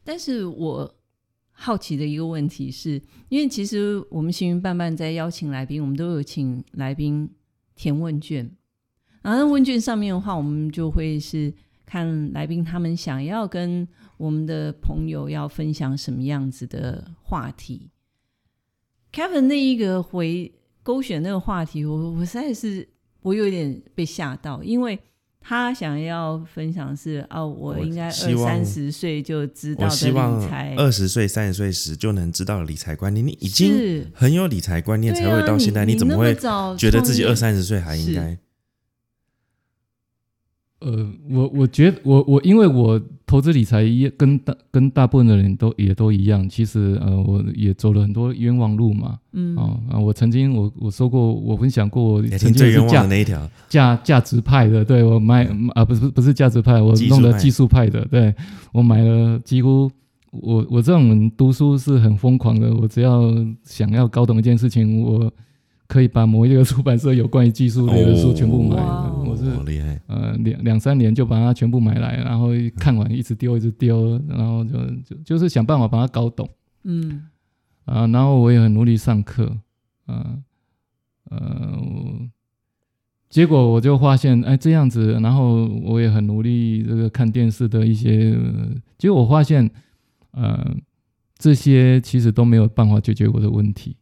[0.03, 0.97] 但是我
[1.51, 7.31] 好奇的一个问题是，因为其实我们行云伴伴在邀请来宾，我们都有请来宾
[7.77, 8.56] 填问卷，
[9.27, 11.53] 然后那问卷上面的话，我们就会是
[11.85, 13.87] 看来宾他们想要跟
[14.19, 17.91] 我们的朋友要分享什么样子的话题。
[19.13, 20.53] Kevin 那一个回
[20.85, 22.89] 勾选那个话题，我我实在是
[23.23, 24.97] 我有点被吓到，因为
[25.41, 36.33] 他想要分享是哦，我我应该二三十岁就知道理财，二十岁、三十岁时就能知道理财观念，你已经很有理财观念，才会到现在，你那怎么会
[36.77, 38.39] 觉得自己二三十岁还应该？
[40.81, 49.19] 呃，我我觉得我我因为我投资理财也跟大跟大部分的人都也都一样，其实呃我也走了很多冤枉路嘛。
[49.33, 58.35] 嗯哦啊，我曾经我我说过，我分享过，曾经是价那一条，价价值派的，对我买啊不是不是价值派，我弄的技术派的，对
[58.73, 59.91] 我买了几乎
[60.31, 63.33] 我我这种人读书是很疯狂的，我只要
[63.65, 65.33] 想要搞懂一件事情，我
[65.89, 68.77] 可以把某一个出版社有关于技术类的书全部买
[69.55, 76.49] 好厉害，呃，两两三年就把它全部买来，然后看完一直丢，一直丢，然后就就就是想办法把它搞懂
[76.85, 77.23] 嗯
[77.85, 78.07] 啊。
[78.09, 79.57] 然后我也很努力上课，
[80.09, 80.43] 嗯
[81.31, 82.29] 呃我
[83.29, 89.69] 结果我就发现，哎，这样子，然后我也很努力这个看电视的一些，呃结果我发现，
[90.31, 90.75] 呃，
[91.37, 93.97] 这些其实都没有办法解决我的问题。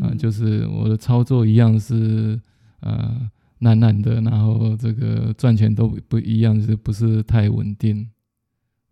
[0.00, 2.38] 啊、嗯就是我的操作一样是
[2.80, 3.30] 呃
[3.60, 8.08] 烂烂的，然后这个赚钱都不不一样，是不是太稳定？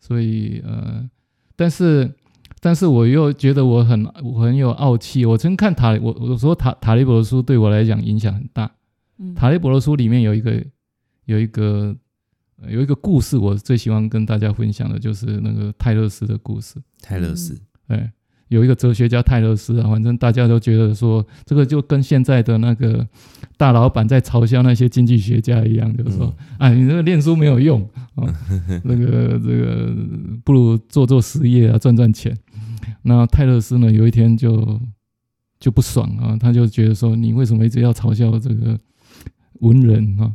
[0.00, 1.08] 所以呃，
[1.56, 2.10] 但是
[2.60, 5.24] 但是我又觉得我很我很有傲气。
[5.26, 8.70] 我曾看塔我我说塔塔利伯的书对我来讲影响很大。
[9.18, 10.64] 嗯塔利伯的书里面有一个
[11.26, 11.94] 有一个
[12.56, 16.76] 呃有一个故事，我最喜欢跟大家分享的就是那个泰勒斯的故事。
[17.00, 18.10] 泰勒斯，对，
[18.54, 23.06] 有一个哲学家泰勒斯啊，反正大家都觉得说，这个就跟现在的那个
[23.56, 27.82] 大老板在嘲笑那些经济学家一样，就是说，哎，你这个念书没有用
[28.14, 28.24] 啊，
[28.84, 29.92] 那个这个
[30.44, 32.36] 不如做做实业啊，赚赚钱。
[33.02, 34.80] 那泰勒斯呢，有一天就
[35.58, 38.78] 就不爽啊，他就觉得说，你为什么一直要嘲笑这个
[39.60, 40.32] 文人啊？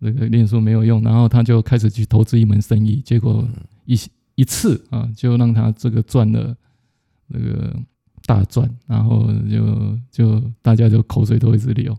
[0.00, 3.46] 这个念书没有用，然后他就开始去投资一门生意，结果
[3.84, 3.98] 一
[4.36, 6.56] 一次啊，就让他这个赚了
[7.28, 7.76] 那个
[8.26, 11.96] 大赚，然后就就大家就口水都一直流。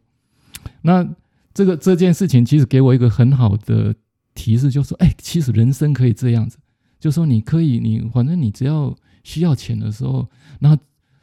[0.82, 1.08] 那
[1.54, 3.96] 这个这件事情其实给我一个很好的
[4.34, 6.58] 提示，就是说，哎，其实人生可以这样子，
[7.00, 10.28] 就说你可以，你反正你只要需要钱的时候，
[10.60, 10.82] 然后。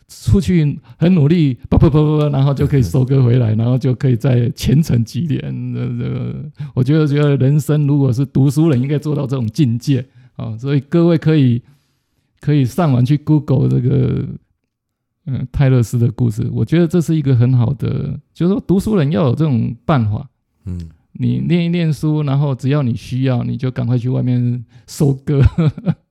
[0.08, 5.40] 出去很努力，不不不不不，然后就可以收割回来，然后就可以在前程几年。
[5.74, 10.56] 这这个，我觉得觉得人生如果是读书人，应该做到这种境界啊。
[10.58, 11.60] 所以各位可以
[12.40, 14.24] 可以上网去 Google 这个
[15.26, 20.28] 嗯泰勒斯的故事，我觉得这是一个很好的，就是说读书人要有这种办法。
[20.64, 25.40] 嗯，你念一念书，然后只要你需要，你就赶快去外面收割。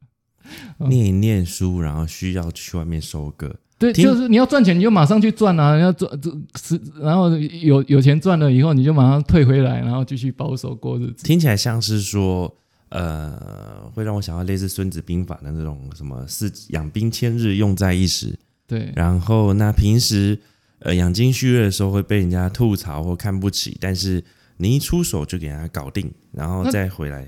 [0.90, 3.56] 念一念书，然后需要去外面收割。
[3.78, 5.78] 对，就是你要赚钱，你就马上去赚啊！
[5.78, 11.26] 要赚这是，然后有有钱赚了以后，你就马上退回来，然后继续保守过日子。
[11.26, 12.56] 听起来像是说，
[12.96, 18.38] 呃，会让我想到类似《孙子兵法》的那种什么“四养兵千日，用在一时”。
[18.68, 20.40] 对，然后那平时
[20.80, 24.24] 呃养精蓄锐的时候会被人家吐槽或看不起，但是
[24.58, 27.28] 你一出手就给人家搞定，然后再回来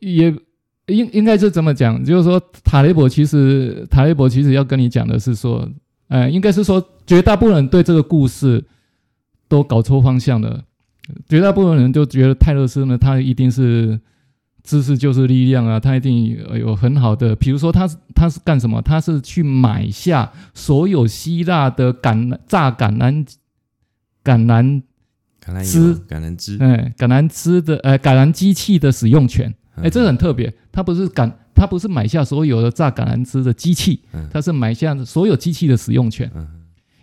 [0.00, 0.34] 也。
[0.88, 2.02] 应应该是怎么讲？
[2.02, 5.68] 就是说，塔雷伯其实塔雷伯其实要跟你讲的是说，
[6.06, 8.64] 呃，应该是说，绝大部分人对这个故事
[9.48, 10.64] 都搞错方向了。
[11.28, 14.00] 绝大部分人就觉得泰勒斯呢，他一定是
[14.68, 18.82] 知识就是力量啊，他一定有很好的，比如说他他是干什么？
[18.82, 23.26] 他是去买下所有希腊的橄榨橄榄
[24.22, 24.82] 橄榄
[25.42, 29.54] 橄榄枝橄榄枝哎橄榄枝的呃橄榄机器的使用权。
[29.76, 36.30] 哎，这很特别，他不是橄，他不是买下所有的榨橄榄枝的机器，他是买下所有机器的使用权。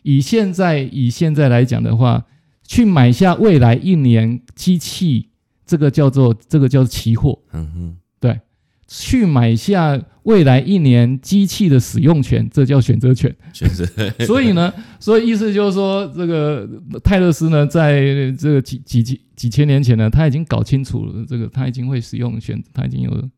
[0.04, 2.26] 以现在以现在来讲的话，
[2.68, 5.30] 去买下未来一年机器，
[5.66, 7.40] 这个叫做这个叫期货。
[7.52, 8.40] 嗯哼，对，
[8.88, 13.36] 去买下未来一年机器的使用权，这叫选择权。
[13.54, 13.86] 选择。
[14.26, 16.70] 所以呢，所以意思就是说，这个
[17.04, 19.22] 泰勒斯呢，在这个几几几。
[19.36, 23.30] 几千年前呢，他已经搞清楚了这个，他已经会使用选，他已经有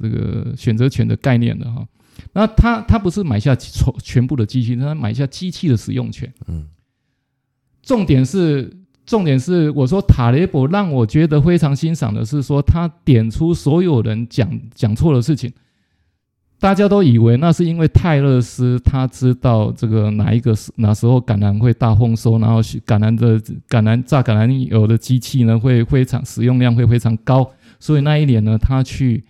[0.00, 1.86] 这个选择权的概念了哈。
[2.32, 6.32] 那他他不是买下全全部的机器，他买下机器的使用权。
[6.46, 6.66] 嗯。
[7.82, 8.74] 重点是
[9.06, 15.52] 重点是，我说塔雷伯让我觉得非常欣赏的是说，他点出所有人讲讲错的事情。
[16.58, 23.38] 大家都以为那是因为泰勒斯他知道这个哪一个时哪时候橄榄会大丰收，然后橄榄的
[23.68, 27.48] 橄榄榨橄榄油的机器呢会非常使用量会非常高，
[27.78, 29.22] 所以那一年呢他去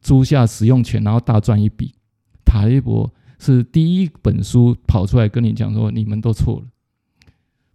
[0.00, 1.94] 租下使用权，然后大赚一笔。
[2.44, 3.08] 塔利伯
[3.38, 6.66] 是第一本书跑出来跟你讲说你们都错了，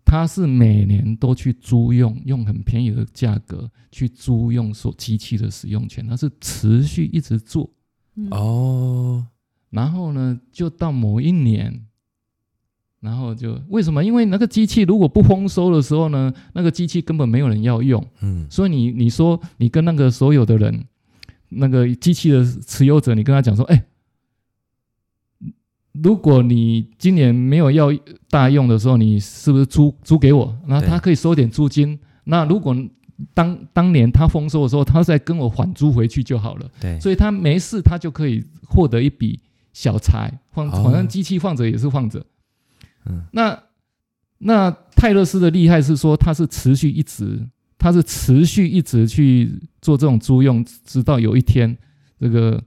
[0.08, 7.70] 他是每年都去租用，用很便宜的价格去租用所机器的使用权，他是持续一直做。
[8.32, 9.28] 哦，
[9.70, 11.86] 然后呢，就到某一年，
[13.02, 14.02] 然后就为什么？
[14.02, 18.02] 因为那个机器如果不丰收的时候呢，那个机器根本没有人要用。
[18.22, 20.86] 嗯，所以你你说你跟那个所有的人，
[21.50, 23.86] 那个机器的持有者，你跟他讲说，哎，
[26.04, 27.90] 如果你今年没有要
[28.30, 30.58] 大用的时候，你是不是租租给我？
[30.66, 31.98] 那他可以收点租金。
[32.26, 32.76] 那如果
[33.34, 36.70] 当当年他丰收的时候，他再跟我缓租回去就好了。
[36.80, 39.40] 对，所以他没事，他就可以获得一笔
[39.74, 40.32] 小财。
[40.52, 42.26] 放反正机器放着也是放着。
[43.06, 43.64] 嗯，那
[44.40, 51.76] 那泰勒斯的厉害是说，他是持续一直，他是持续一直去做这种租用，直到有一天
[52.20, 52.62] 这个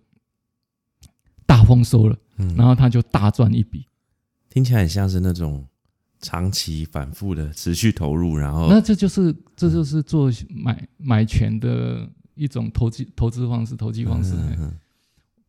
[1.47, 2.16] 大丰收了，
[2.57, 3.86] 然后他就大赚一笔。
[4.49, 5.64] 听起来很像是那种。
[6.22, 14.34] 长期反复的持续投入，然后那这就是这就是做买买权的一种投机投资方式，投机方式。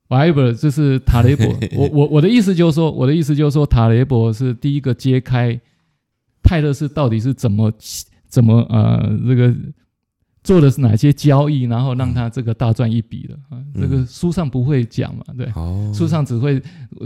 [0.07, 1.45] Whatever，这是塔雷博。
[1.75, 5.59] 我我我的意思就是说，我的意思就是说，塔雷博是第一个揭开
[6.41, 7.69] 泰勒斯到底是怎么
[8.29, 9.53] 怎么呃这个。
[10.43, 13.63] 做的是哪些交易，然后让他这个大赚一笔的啊？
[13.75, 15.23] 这个书上不会讲嘛？
[15.37, 15.47] 对，
[15.93, 16.61] 书上只会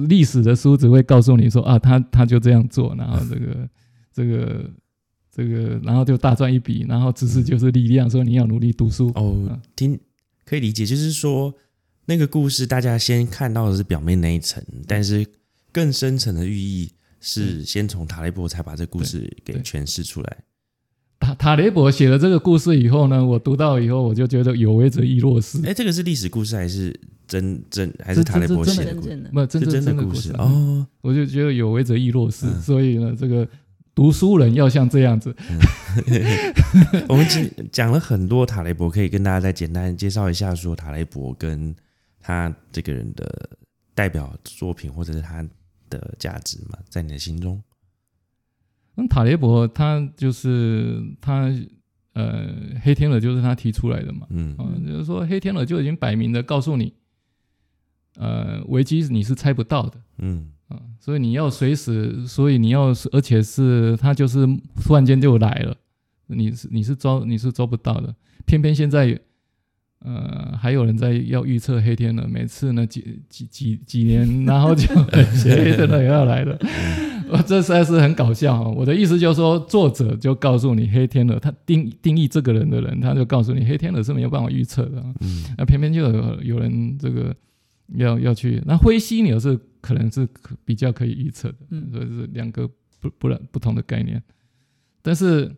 [0.07, 3.69] 历史的书只会告诉你说啊，他他就这样做，然后这个
[4.13, 4.69] 这个
[5.29, 9.59] 这个，然后就大赚一笔，然后知识就是力量，说你要努力读书哦。
[9.75, 9.99] 听
[10.45, 11.53] 可以理解，就是说
[12.05, 15.25] 那个故事大家先看到的是表面那一层，但是
[15.73, 20.37] 更深层的寓意是先从塔利波才把这故事给诠释出来。
[21.19, 26.97] 塔塔雷伯写了这个故事以后呢，我读到以后，我就觉得有为者亦若是，哎，这个是历史故事还是
[27.27, 30.31] 真真还是塔雷伯写的不真是真的故事。
[30.33, 30.85] 哦。
[31.01, 33.47] 我就觉得有为者亦若是，嗯所以呢，这个
[33.95, 35.33] 读书人要像这样子。
[37.07, 41.73] 我们讲讲了很多塔雷伯，可以跟大家再简单介绍一下，说塔雷伯跟
[42.19, 43.49] 他这个人的
[43.93, 45.47] 代表作品或者是他
[45.89, 47.61] 的价值嘛，在你的心中。
[48.95, 51.53] 那塔雷伯他就是他
[52.13, 52.49] 呃，
[52.81, 54.55] 黑天鹅就是他提出来的嘛，嗯。
[54.57, 56.93] 啊、就是说黑天鹅就已经摆明的告诉你，
[58.17, 60.49] 呃，危机你是猜不到的嗯。
[60.67, 64.47] 啊、所以你要随时，所以你要，而且是他就是
[64.83, 65.75] 突然间就来了，
[66.27, 68.15] 你是你是抓你是抓不到的，
[68.45, 69.19] 偏偏现在。
[69.99, 74.85] 呃，还有人在要预测黑天鹅，每次呢几几几几年，然后就
[75.33, 76.55] 写 黑天鹅也要来了，
[77.29, 85.13] 我 这实在是很搞笑哈、我的意思就是说，作者就告诉你黑天鹅，他定定义这个人的人，他就告诉你黑天鹅是没有办法预测的啊。
[85.21, 87.35] 嗯那偏偏就有有人这个
[87.95, 92.67] 要要去，那灰犀牛是可能是可比较可以预测的，嗯所以是两个
[92.99, 94.21] 不不然不同的概念。
[95.01, 95.55] 但是，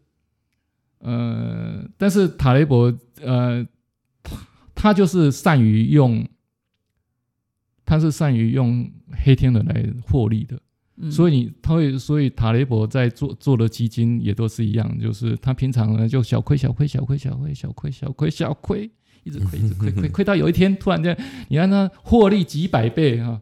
[0.99, 3.65] 呃，但是塔雷伯呃，
[4.23, 4.37] 他
[4.75, 6.27] 他就是善于用，
[7.85, 10.59] 他是善于用黑天鹅来获利的。
[10.97, 11.11] 嗯。
[11.11, 18.89] 所以你他会，所以塔雷伯在做做的基金也都是一样，就是他平常呢就小亏小亏小亏小亏小亏小亏小亏，
[19.23, 21.17] 一直亏一直亏亏亏到有一天突然间，
[21.49, 23.41] 你看他获利几百倍哈、哦。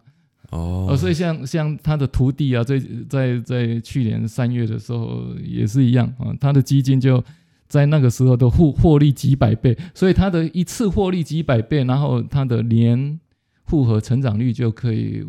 [0.91, 2.80] 哦，所以像像他的徒弟啊，在
[3.10, 7.22] 在在去年三月的时候也是一样啊，他的基金就
[7.68, 13.20] 在那个时候都获获利几百倍，所以他的一次获利几百倍，然后他的年
[13.66, 15.26] 复合成长率就可以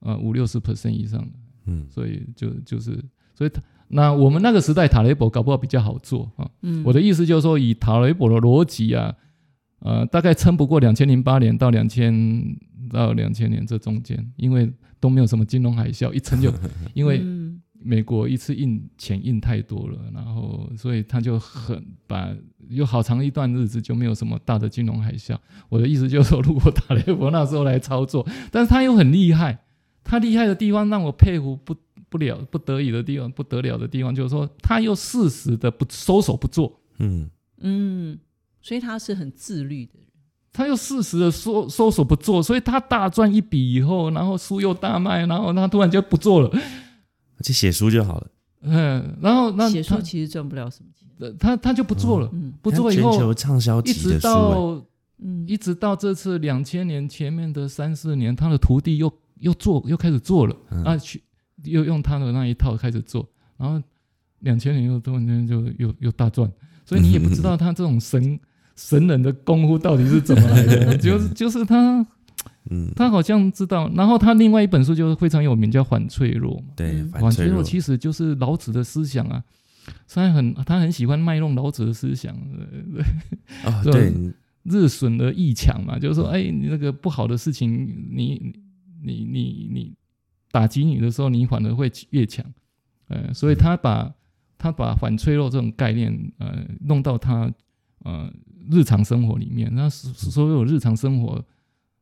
[0.00, 1.39] 呃五六十 percent 以上的。
[1.66, 3.02] 嗯所以就就是，
[3.34, 6.48] 所以他那我们那个时代塔雷博搞不好比较好做啊。
[6.62, 9.14] 嗯我的意思就是说，以塔雷博的逻辑啊，
[9.80, 12.14] 呃，大概撑不过两千零八年到两千
[12.90, 16.52] 到两千年这中间，因为都没有什么金融海啸，一撑就
[16.94, 22.28] 因为嗯美国一次印钱印太多了，然后所以他就很把
[22.68, 25.34] 有好长一段日子就没有什么大的金融海啸。
[25.70, 29.60] 我的意思就是说，如果塔雷博那时候来操作，但是他又很厉害，
[30.10, 31.72] 他厉害的地方让我佩服不
[32.08, 37.30] 不了不得已的地方，不得了的地方就是说，他又适时的不收手不做，嗯。
[37.62, 38.18] 嗯，
[38.60, 40.08] 所以他是很自律的人。
[40.52, 48.26] 他又适时的收收手不做，所以他大赚一笔以后，然后书又大卖，然后他突然就不做了，而且写书就好了。
[48.62, 51.08] 嗯，然后那写他书其实赚不了什么钱。
[51.20, 52.52] 呃他他就不做了，嗯。
[52.60, 54.86] 不做以后全球畅销一直级的书、欸，到
[55.18, 55.44] 嗯。
[55.46, 60.84] 一直到这次两千年前面的三四年，他的徒弟又又做又开始做了、嗯。
[60.84, 61.22] 啊，去
[61.64, 63.28] 又用他的那一套开始做，
[63.58, 63.82] 然后
[64.38, 66.50] 两千年又突然间就又又大赚，
[66.86, 68.38] 所以你也不知道他这种神
[68.76, 72.06] 神人的功夫到底是怎么来的， 就是就是他
[72.70, 79.42] 嗯，他好像知道，然后他另外一本书就是非常有名，叫《反脆弱》嘛，对，嗯反脆弱其实就是老子的思想啊。
[80.06, 82.34] 他很他很喜欢卖弄老子的思想，
[83.64, 84.32] 呃哦， 对对，
[84.62, 88.54] 日损而益强嘛，就是说，哎，你那个不好的事情，你
[89.02, 89.94] 你你你
[90.50, 92.44] 打击你的时候，你反而会越强，
[93.08, 94.12] 呃，所以他把
[94.58, 97.52] 他把反脆弱这种概念，呃，弄到他
[98.00, 98.32] 呃
[98.70, 101.44] 日常生活里面，那所所有日常生活，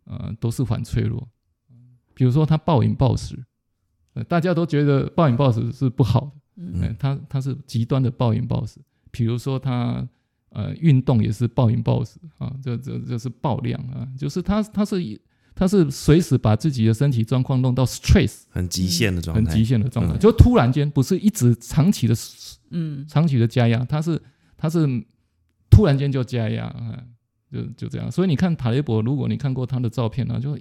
[0.05, 1.29] 呃，都是反脆弱。
[2.15, 3.39] 比如说他暴饮暴食，
[4.15, 8.81] 呃，大家都觉得暴饮暴食是不好的，嗯嗯，他他是极端的暴饮暴食，
[9.13, 10.05] 比如说他
[10.49, 14.97] 呃运动也是暴饮暴食啊，这这这是暴量啊，就是他他是
[15.59, 22.15] 他是随时把自己的身体状况弄到 stress 很极限的状态，很极限的状态，嗯就突然间不是一直长期的
[22.71, 24.23] 嗯长期的加压，他是
[24.57, 24.87] 他是
[25.69, 27.03] 突然间就加压啊，
[27.51, 30.57] 就就这样，所以你看塔雷伯，如果你看过他的照片呢、就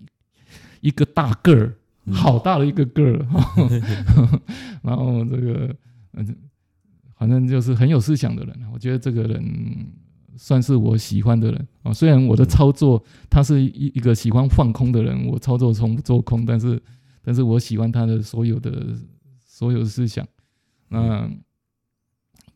[0.82, 1.76] 一个大个儿。
[2.10, 3.28] 嗯好大的一个个儿，
[4.82, 5.76] 然后这个
[6.14, 6.36] 嗯，
[7.18, 8.64] 反正就是很有思想的人。
[8.64, 9.43] 啊我觉得这个人
[10.38, 11.91] 算是我喜欢的人啊。
[11.91, 16.81] 虽然我的操作他是一一个喜欢放空的人，我操作从不做空，但是
[17.23, 18.95] 但是我喜欢他的所有的
[19.45, 20.25] 所有的思想。
[20.89, 21.29] 那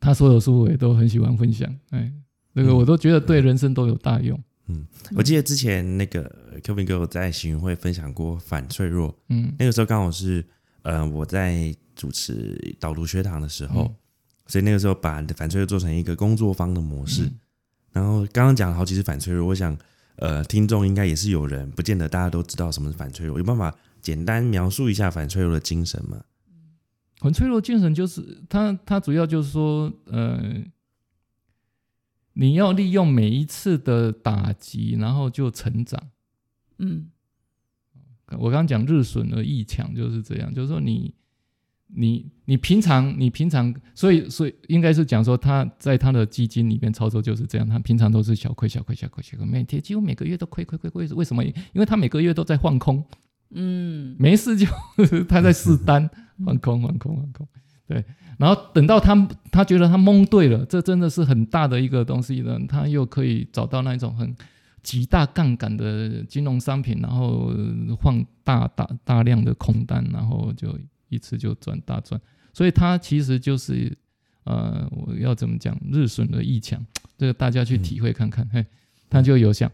[0.00, 2.10] 他所有书我也都很喜欢分享，哎，
[2.54, 4.42] 那个我都觉得对人生都有大用。
[4.68, 10.44] 嗯我记得之前那个 Kevin 哥有在行云会分享过反脆弱，嗯那个时候刚好是
[10.82, 13.94] 呃我在主持导读学堂的时候，嗯
[14.46, 17.24] 所以那个时候把反脆弱做成一个工作坊的模式。
[17.24, 17.38] 嗯
[17.92, 19.76] 然后刚刚讲了好几次反脆弱，我想
[20.16, 26.24] 呃听众应该也是有人不见得大家都知道什么是反脆弱，有办法简单描述一下反脆弱的精神吗？
[27.20, 30.64] 很脆弱精神就是它，它主要就是说，呃，
[32.32, 36.10] 你要利用每一次的打击，然后就成长。
[36.78, 37.10] 嗯
[38.38, 41.14] 我刚刚讲日损而益强就是这样，就是说你
[41.94, 51.44] 你你平常你平常，所以所以应该是讲说他在他的基金里面操作就是这样，他平常都是小亏小亏小亏小亏，每天几乎每个月都亏亏亏亏，为什么？
[51.44, 53.04] 因为他每个月都在换空，
[53.50, 54.16] 嗯。
[54.18, 54.66] 没事就
[55.28, 56.08] 他在试单，
[56.44, 57.46] 换空换空换空，
[57.86, 58.04] 对，
[58.38, 64.34] 然后等到他他觉得他蒙对了，这真的是很大的一个东西呢，他又可以找到那种很
[64.82, 67.52] 极大杠杆的金融商品，然后
[68.00, 70.68] 放大大大量的空单，然后就
[71.12, 72.20] 一次就赚大赚，
[72.52, 73.96] 所以他其实就是
[74.44, 76.84] 呃，我要怎么讲，日损而益强，
[77.16, 78.64] 这个大家去体会看看，嘿，
[79.08, 79.70] 他就有想。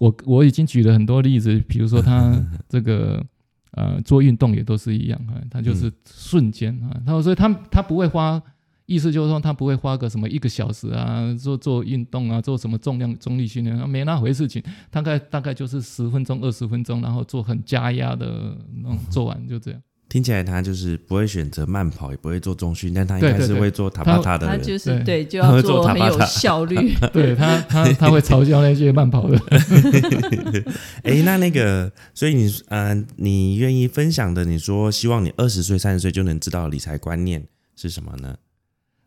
[0.00, 2.34] 我我已经举了很多例子，比如说他
[2.68, 3.24] 这个
[3.72, 8.42] 呃做运动也都是一样啊，他就是瞬间啊，他所以他他不会花，
[8.86, 19.80] 意思就是说他不会花个什么一个小时啊，做做运动啊，做什么重量重力训练，没那回事情，大概大概就是十分钟二十分钟，然后做很加压的那种做完就这样。
[20.08, 24.62] 听起来他就是不会选择慢跑，也不会做中训，但他应该是会做塔巴塔的他人。
[24.62, 26.94] 就是对对，就要他会做做很有塔巴塔效率。
[27.12, 29.36] 对他他他会嘲笑那些慢跑的。
[31.02, 37.44] 哎，那那个，所以你呃，你愿意分享的，你说希望你二十岁、三十岁就能知道理财观念
[37.74, 38.36] 是什么呢？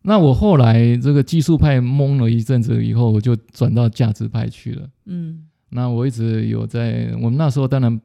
[0.02, 4.88] 那我后来这个技术派懵了一阵子以后，我就转到价值派去了。
[5.06, 8.00] 嗯那我一直有在，我们那时候当然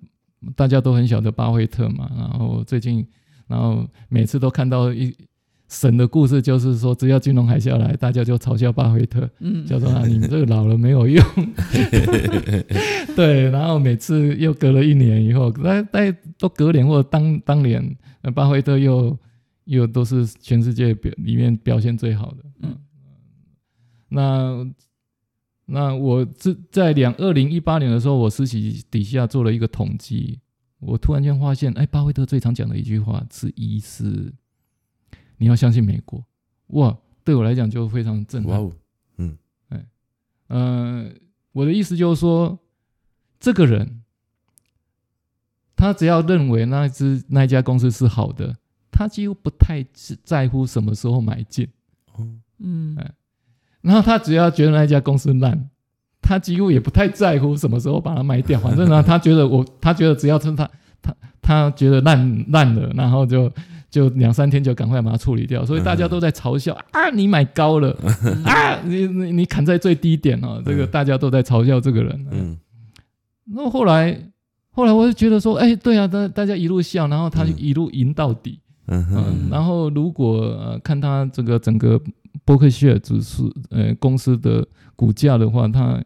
[0.57, 3.07] 大家都很晓得巴菲特嘛，然后最近，
[3.47, 5.15] 然后每次都看到一
[5.69, 11.25] 神的故事，就是说只要金融海啸来，大家就嘲笑巴菲特，嗯叫做啊你们这个老了没有用。
[13.17, 19.19] 对，然后每次又隔了一年以后，大大概都隔年或者当当年，呃巴菲特又
[19.65, 22.39] 又都是全世界表里面表现最好的。
[22.63, 22.77] 嗯，
[24.09, 24.67] 那
[25.75, 30.39] 那我这在两二零一八年的时候，我私企底下做了一个统计，
[30.81, 34.35] 我突然间发现，哎，巴菲特最常讲的一句话之一是，
[35.39, 36.23] 你要相信美国。
[36.67, 36.95] 哇，
[37.25, 38.53] 对我来讲就非常震撼。
[38.53, 38.73] 哇哦，
[40.49, 41.11] 呃，
[41.53, 42.59] 我的意思就是说，
[43.41, 44.03] 这个人
[45.75, 48.59] 他只要认为那只那一家公司是好的，
[48.91, 49.83] 他几乎不太
[50.23, 51.67] 在乎什么时候买进。
[52.13, 52.95] 哦，嗯
[53.83, 55.69] 然后他只要觉得那家公司烂，
[56.21, 58.59] 他几乎也不太在乎什么时候把它卖掉。
[58.61, 60.69] 反正呢， 他觉得我，他觉得只要是他
[61.03, 63.51] 他他觉得烂烂了，然后就
[63.91, 65.67] 就两三天就赶快把它处理掉。
[65.67, 67.91] 所以大家都在嘲笑啊，你买高了
[68.47, 72.27] 啊，你你你砍在最低点哦，这个嗯大家都在嘲笑这个人。
[72.31, 72.57] 嗯
[73.55, 74.17] 那后来
[74.71, 78.61] 后来我就觉得说，哎，对啊，大大家一路笑，然后他就嗯一路赢到底。
[78.87, 82.01] 嗯嗯哼，，然后如果呃看他这个整个
[82.45, 84.67] 伯克希尔指数呃公司的
[84.97, 86.03] 股价的话，它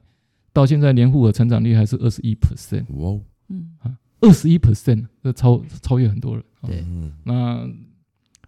[0.53, 3.77] 到现在年复合成长率还是二十一 percent，哇哦，嗯。
[4.21, 6.45] 二十一 percent，这超超越很多人。
[6.63, 6.81] 哦对。
[6.89, 7.13] 嗯。
[7.25, 7.69] 那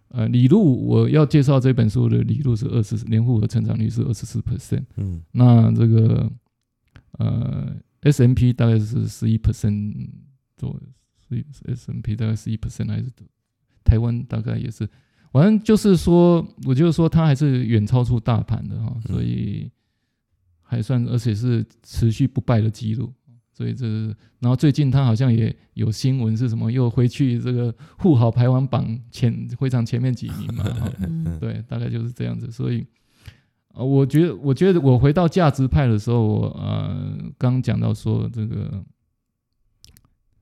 [0.09, 5.23] 呃李路我要介绍这本书的李路是二十年复合成长率是二十四 percent，嗯。
[5.33, 6.33] 那这个
[7.19, 10.09] 呃 S M P 大概是十一 percent
[10.57, 13.27] 左右，十 S M P 大概十一 percent 还是多
[13.85, 14.89] 台湾大概也是，
[15.33, 19.71] 反正就是说，我就是说它还是远超出大盘的哈，嗯所以
[20.63, 23.13] 还算而且是持续不败的记录。
[23.53, 24.07] 所以这是，
[24.39, 30.65] 然后最近他好像也有新闻是什么，又回去这个富豪排行榜前非常前面几名嘛，
[31.41, 32.49] 对，大概就是这样子。
[32.53, 32.87] 所以，
[33.75, 38.85] 呃，我觉得，我觉得我回到价值派的时候，我呃刚讲到说这个，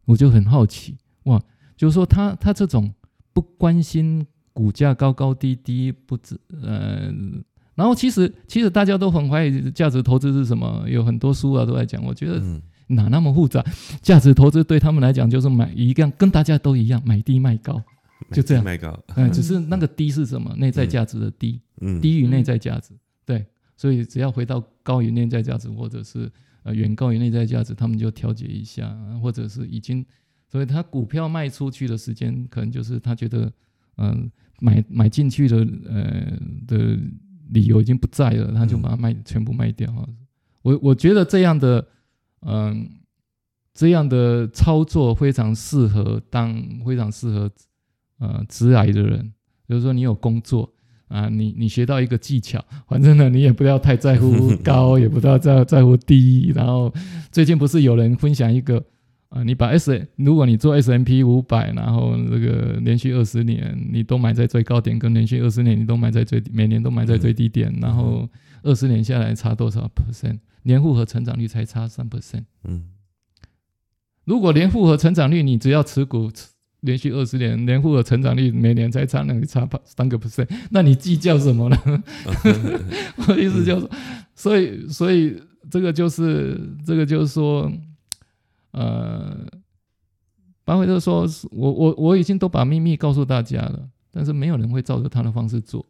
[0.04, 1.42] 我就很好奇，哇，
[1.74, 2.92] 就是说他他这种
[3.32, 4.26] 不关心
[4.56, 7.12] 股价高高低低，不知呃，
[7.74, 13.62] 然后其实其实大家都很怀疑价值投资是什么，有很多书啊都在讲，我觉得嗯哪那么复杂？
[14.00, 17.82] 价值投资对他们来讲就是买一样，跟大家都一样，买低卖高。
[18.32, 20.50] 就这样卖高，嗯，只是那个低是什么？
[20.56, 22.94] 内在价值的低，嗯低于内在价值。
[23.26, 23.44] 对，
[23.76, 26.32] 所以只要回到高于内在价值，或者是
[26.62, 30.04] 呃远高于内在价值，他们就调节一下，或者是已经，
[30.50, 33.52] 所以他股票卖出去的时间，可能就是他觉得
[33.98, 34.30] 嗯、
[34.60, 35.56] 买买进去的
[35.88, 36.32] 呃
[36.66, 36.98] 的
[37.50, 40.06] 理由已经不在了，他就把它卖、全部卖掉啊。
[40.62, 41.86] 我我觉得这样的
[42.48, 42.88] 嗯、
[43.74, 46.54] 这样的操作非常适合当
[46.84, 47.50] 非常适合
[48.18, 49.32] 呃直癌的人，
[49.66, 50.72] 比如说你有工作
[51.08, 56.52] 啊，你你学到一个技巧，反正呢你也不要太在乎高，也不要在在乎低。
[56.54, 56.92] 然后
[57.32, 58.84] 最近不是有人分享一个
[59.28, 68.28] 啊，你把 S，如果你做 S M P 五百，然后这个连续二十年你都买在最高点，跟连续二十年你都买在最每年都买在最低点，然后
[68.62, 70.38] 二十年下来差多少 percent？
[70.62, 72.44] 年复合成长率才差三 percent。
[72.64, 72.84] 嗯，
[74.24, 76.30] 如果年复合成长率你只要持股
[76.82, 81.76] 连续二十年，年复合成长率每年才差那个差三个 percent， 那你计较什么呢？
[83.18, 83.90] 我的意思就是说，
[84.36, 85.36] 所以所以
[85.68, 87.68] 这个就是这个就是说。
[88.76, 89.34] 呃，
[90.66, 95.86] 巴菲特说：“我我我已经都把秘密告诉大家了，但是没有人会照着他的方式做，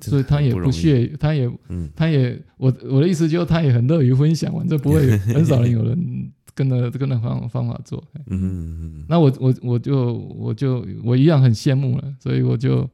[0.00, 1.48] 所以他也不屑，他也，
[1.94, 8.02] 他也，我我的意思就是，他也很乐于分享，反正不会很少人有人跟着 跟着方方法做。
[8.26, 9.06] 嗯嗯嗯。
[9.08, 12.90] 那我我我就我就我一样很羡慕了，所以我就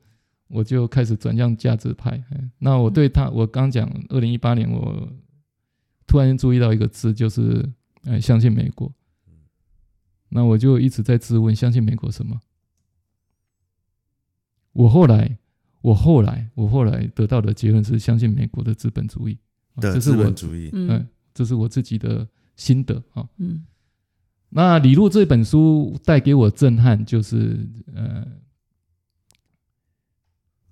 [0.48, 2.22] 我就开始转向价值派。
[2.58, 5.08] 那我对他，我刚讲二零一八年，我
[6.06, 7.66] 突然注意到一个字，就是。”
[8.04, 8.90] 哎，相信美国，
[10.30, 12.40] 那我就一直在质问：相信美国什么？
[14.72, 15.36] 我后来，
[15.82, 19.38] 我后来，我后来得到的结论是相信美国的资本主义
[19.76, 20.70] 的资本主义。
[20.72, 22.26] 嗯，这是我自己的
[22.56, 23.28] 心得啊。
[23.36, 23.66] 嗯，
[24.48, 28.26] 那李路这本书带给我震撼，就是呃，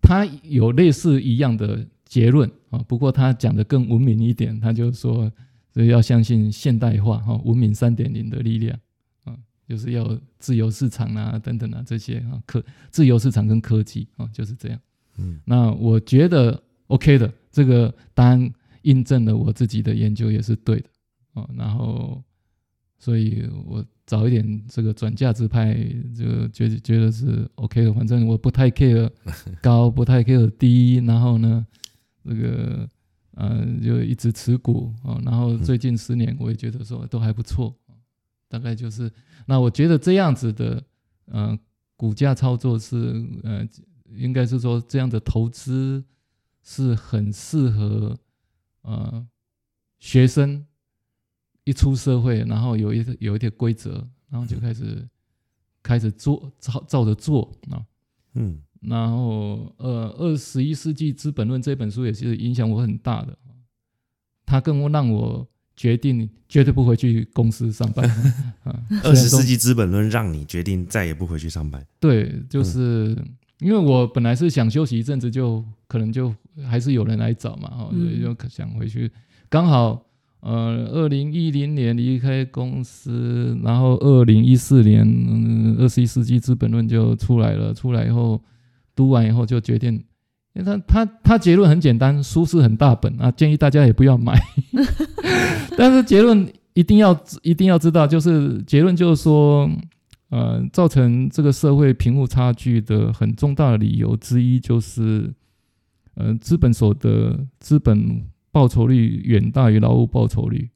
[0.00, 5.30] 他有类似一样的结论啊，不过他讲的更文明一点，他就说。
[5.72, 8.78] 所以要相信现代化哈文明三点零的力量
[9.24, 9.36] 啊，
[9.68, 14.80] 就是要自由市场啊等等啊这些啊科自由市场跟科技啊就是这样。
[15.18, 18.52] 嗯，那我觉得 OK 的，这个答案
[18.82, 20.88] 印证了我自己的研究也是对的
[21.34, 21.48] 啊。
[21.56, 22.22] 然后，
[22.98, 25.74] 所以我早一点这个转价值派
[26.16, 29.10] 就觉觉得是 OK 的，反正我不太 care
[29.60, 31.66] 高，不太 care 低，然后呢，
[32.24, 32.88] 这个。
[33.40, 37.72] 嗯，就一直持股啊，然后最近十年我也觉得说都还不错，
[38.48, 39.08] 大概就是
[39.46, 40.82] 那我觉得这样子的，
[41.26, 41.56] 嗯，
[41.96, 43.64] 股价操作是，呃，
[44.10, 46.02] 应该是说这样的投资
[46.62, 48.18] 是很适合，
[48.82, 49.24] 呃，
[50.00, 50.66] 学生
[51.62, 55.08] 一出社会，然后有一有一点规则，然后就开始
[55.80, 57.86] 开始做照照着做啊，
[58.34, 58.60] 嗯。
[58.80, 63.36] 然后，呃，《二十一世纪资本论》这本书也是影响我很大的，
[64.46, 68.08] 它更让我决定绝对不回去公司上班。
[69.02, 71.84] 《二十世纪资本论》让你决定再也不回去上班？
[71.98, 73.16] 对，就是
[73.58, 76.32] 因为我本来是想休息一阵子，就可能就
[76.64, 79.10] 还是有人来找嘛，哦，所以就想回去。
[79.48, 80.00] 刚好，
[80.38, 85.04] 呃，二零一零年离开公司，然后二零一四年，
[85.80, 87.74] 《二十一世纪资本论》就出来了。
[87.74, 88.40] 出来以后。
[88.98, 89.92] 读完以后就决定，
[90.54, 94.36] 因为他他他结论很简单，书是很大本啊，建议大家也不要买。
[95.78, 99.70] 但是结论一定要一定要知道，就是结论就是说，
[100.30, 105.32] 呃，造成这个社会贫富差距的很重大的理由之一就是，
[106.14, 110.68] 呃，资本所得、资本报酬率远大于劳务报酬率。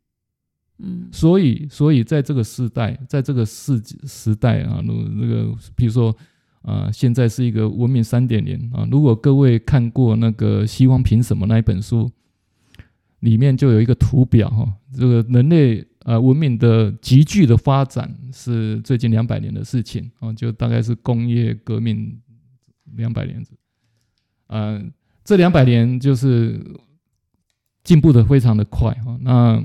[0.79, 6.17] 嗯，所以所以在这个时代，在这个世时代啊，那那个比如说。
[6.63, 8.87] 啊，现在是一个文明三点零啊！
[8.91, 12.11] 如果各位看过那个《希望凭什么》那一本书，
[13.21, 22.21] 里面就有一个图表哈，这个人类啊文明的急剧的发展是最近两百年的事情啊，就大概是工业革命
[22.97, 23.45] 两百年，
[24.47, 24.81] 啊，
[25.25, 26.61] 这两百年就是
[27.85, 29.63] 进步的非常的快哈，那。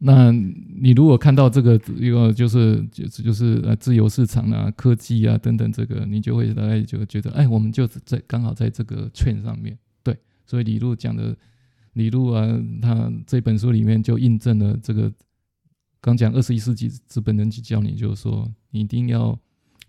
[0.00, 11.36] 那你如果看到这个一个就是就是就是呃自由市场啊科技啊等等这个，你就会大概就觉得哎，我们就在刚好在这个券上面对，所以李路讲的
[11.94, 12.46] 李路啊，
[12.80, 15.12] 他这本书里面就印证了这个
[16.00, 19.36] 刚讲二十一世纪资本人去教你，就是说你一定要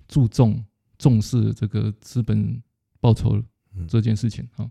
[0.07, 0.65] 注重
[0.97, 2.59] 重视这个资本
[2.99, 3.39] 报酬
[3.87, 4.67] 这件事情啊。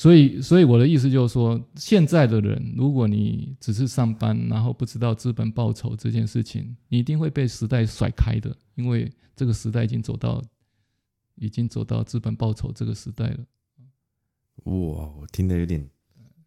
[0.00, 10.42] 所以，所以我的意思就是说，现在的人，如果你只是上班，然后不知道资本报酬这件事情，你一定会被时代甩开的，因为这个时代已经走到，
[11.34, 13.40] 已经走到资本报酬这个时代了。
[14.62, 15.86] 哇，我听得有点……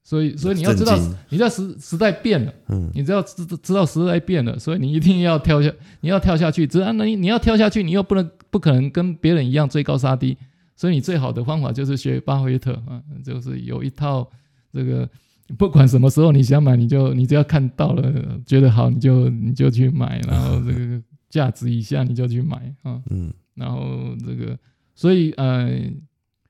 [0.02, 0.98] 所以，所以你要知道，
[1.30, 10.36] 你知道时时代变了，嗯，你知道知知道时代变了，所以你一定要跳下，你要跳下去，只要你你要跳下去，你又不能不可能跟别人一样追高杀低。
[10.84, 14.30] 所以你最好的方法就是学巴菲特啊，就是有一套
[14.74, 15.10] 这个，
[15.58, 24.60] 不管什么时候你想买，你就你只要看到了觉得好，你就你就去买，然后 这个价值以下你就去买啊，嗯，然后这个，
[24.94, 25.90] 所以呃，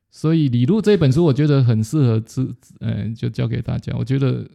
[0.09, 3.93] 所以李路这本书我觉得很适合支，呃，就教给大家。
[3.95, 4.49] 我觉得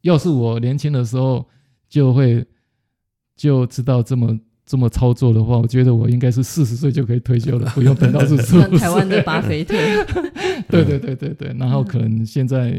[0.00, 1.48] 要是我年轻的时候
[1.88, 2.44] 就会
[3.36, 4.36] 就知道这么
[4.72, 9.20] 这么操作的话，我觉得我应该是四十岁就可以退休了， 不用等到四十像五台湾的。
[9.22, 9.74] 巴菲特，
[10.70, 12.70] 对对对对对，然后可能现在，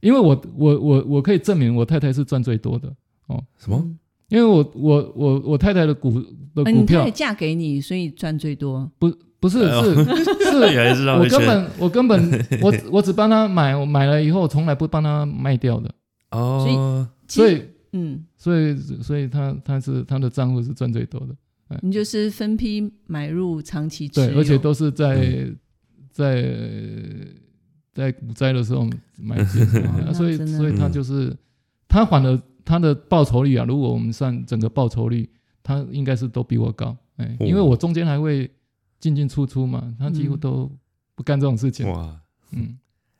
[0.00, 2.88] 因为我我我我可以证明我太太是赚最多的
[3.28, 3.76] 哦，什么？
[3.78, 3.98] 嗯
[4.30, 8.90] 因为我我我我太太的股的呃股票你太太嫁给你，所以赚最多。
[8.98, 9.94] 不不是是
[10.96, 15.90] 是我根本我根本我我只帮她买，我买了以后从来不帮她卖掉的，
[16.30, 17.62] 哦，所以所以
[17.96, 25.56] 嗯，所以所以他他是他的账户是赚最多的，你就是分批买入，长期持对，有，而且都是在嗯
[26.10, 26.44] 在
[27.92, 29.62] 在股灾的时候买进，
[30.06, 31.36] 啊 所以所以他嗯就是
[31.88, 35.28] 他反而他的报酬率啊，如果我们算整个报酬率，
[35.62, 37.46] 他应该是都比我高，哎，哦。
[37.46, 38.50] 因为我中间还会
[38.98, 40.40] 进进出出嘛，他几乎嗯。
[40.40, 40.70] 都
[41.14, 42.20] 不干这种事情，哇，
[42.50, 42.76] 嗯，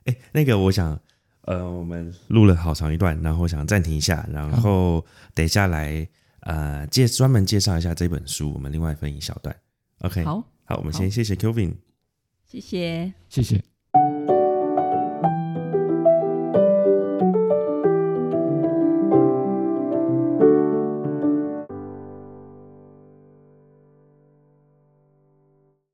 [0.07, 1.01] 哎，那个我想，
[1.47, 6.09] 呃，我们录了好长一段，然后想暂停一下，然后等一下来
[6.41, 9.55] 呃介专门介绍一下这本书，我们另外分一小段。
[10.01, 11.75] OK，好，好，我们先谢谢 Kevin。
[12.45, 13.13] 谢谢。
[13.29, 13.74] 谢谢。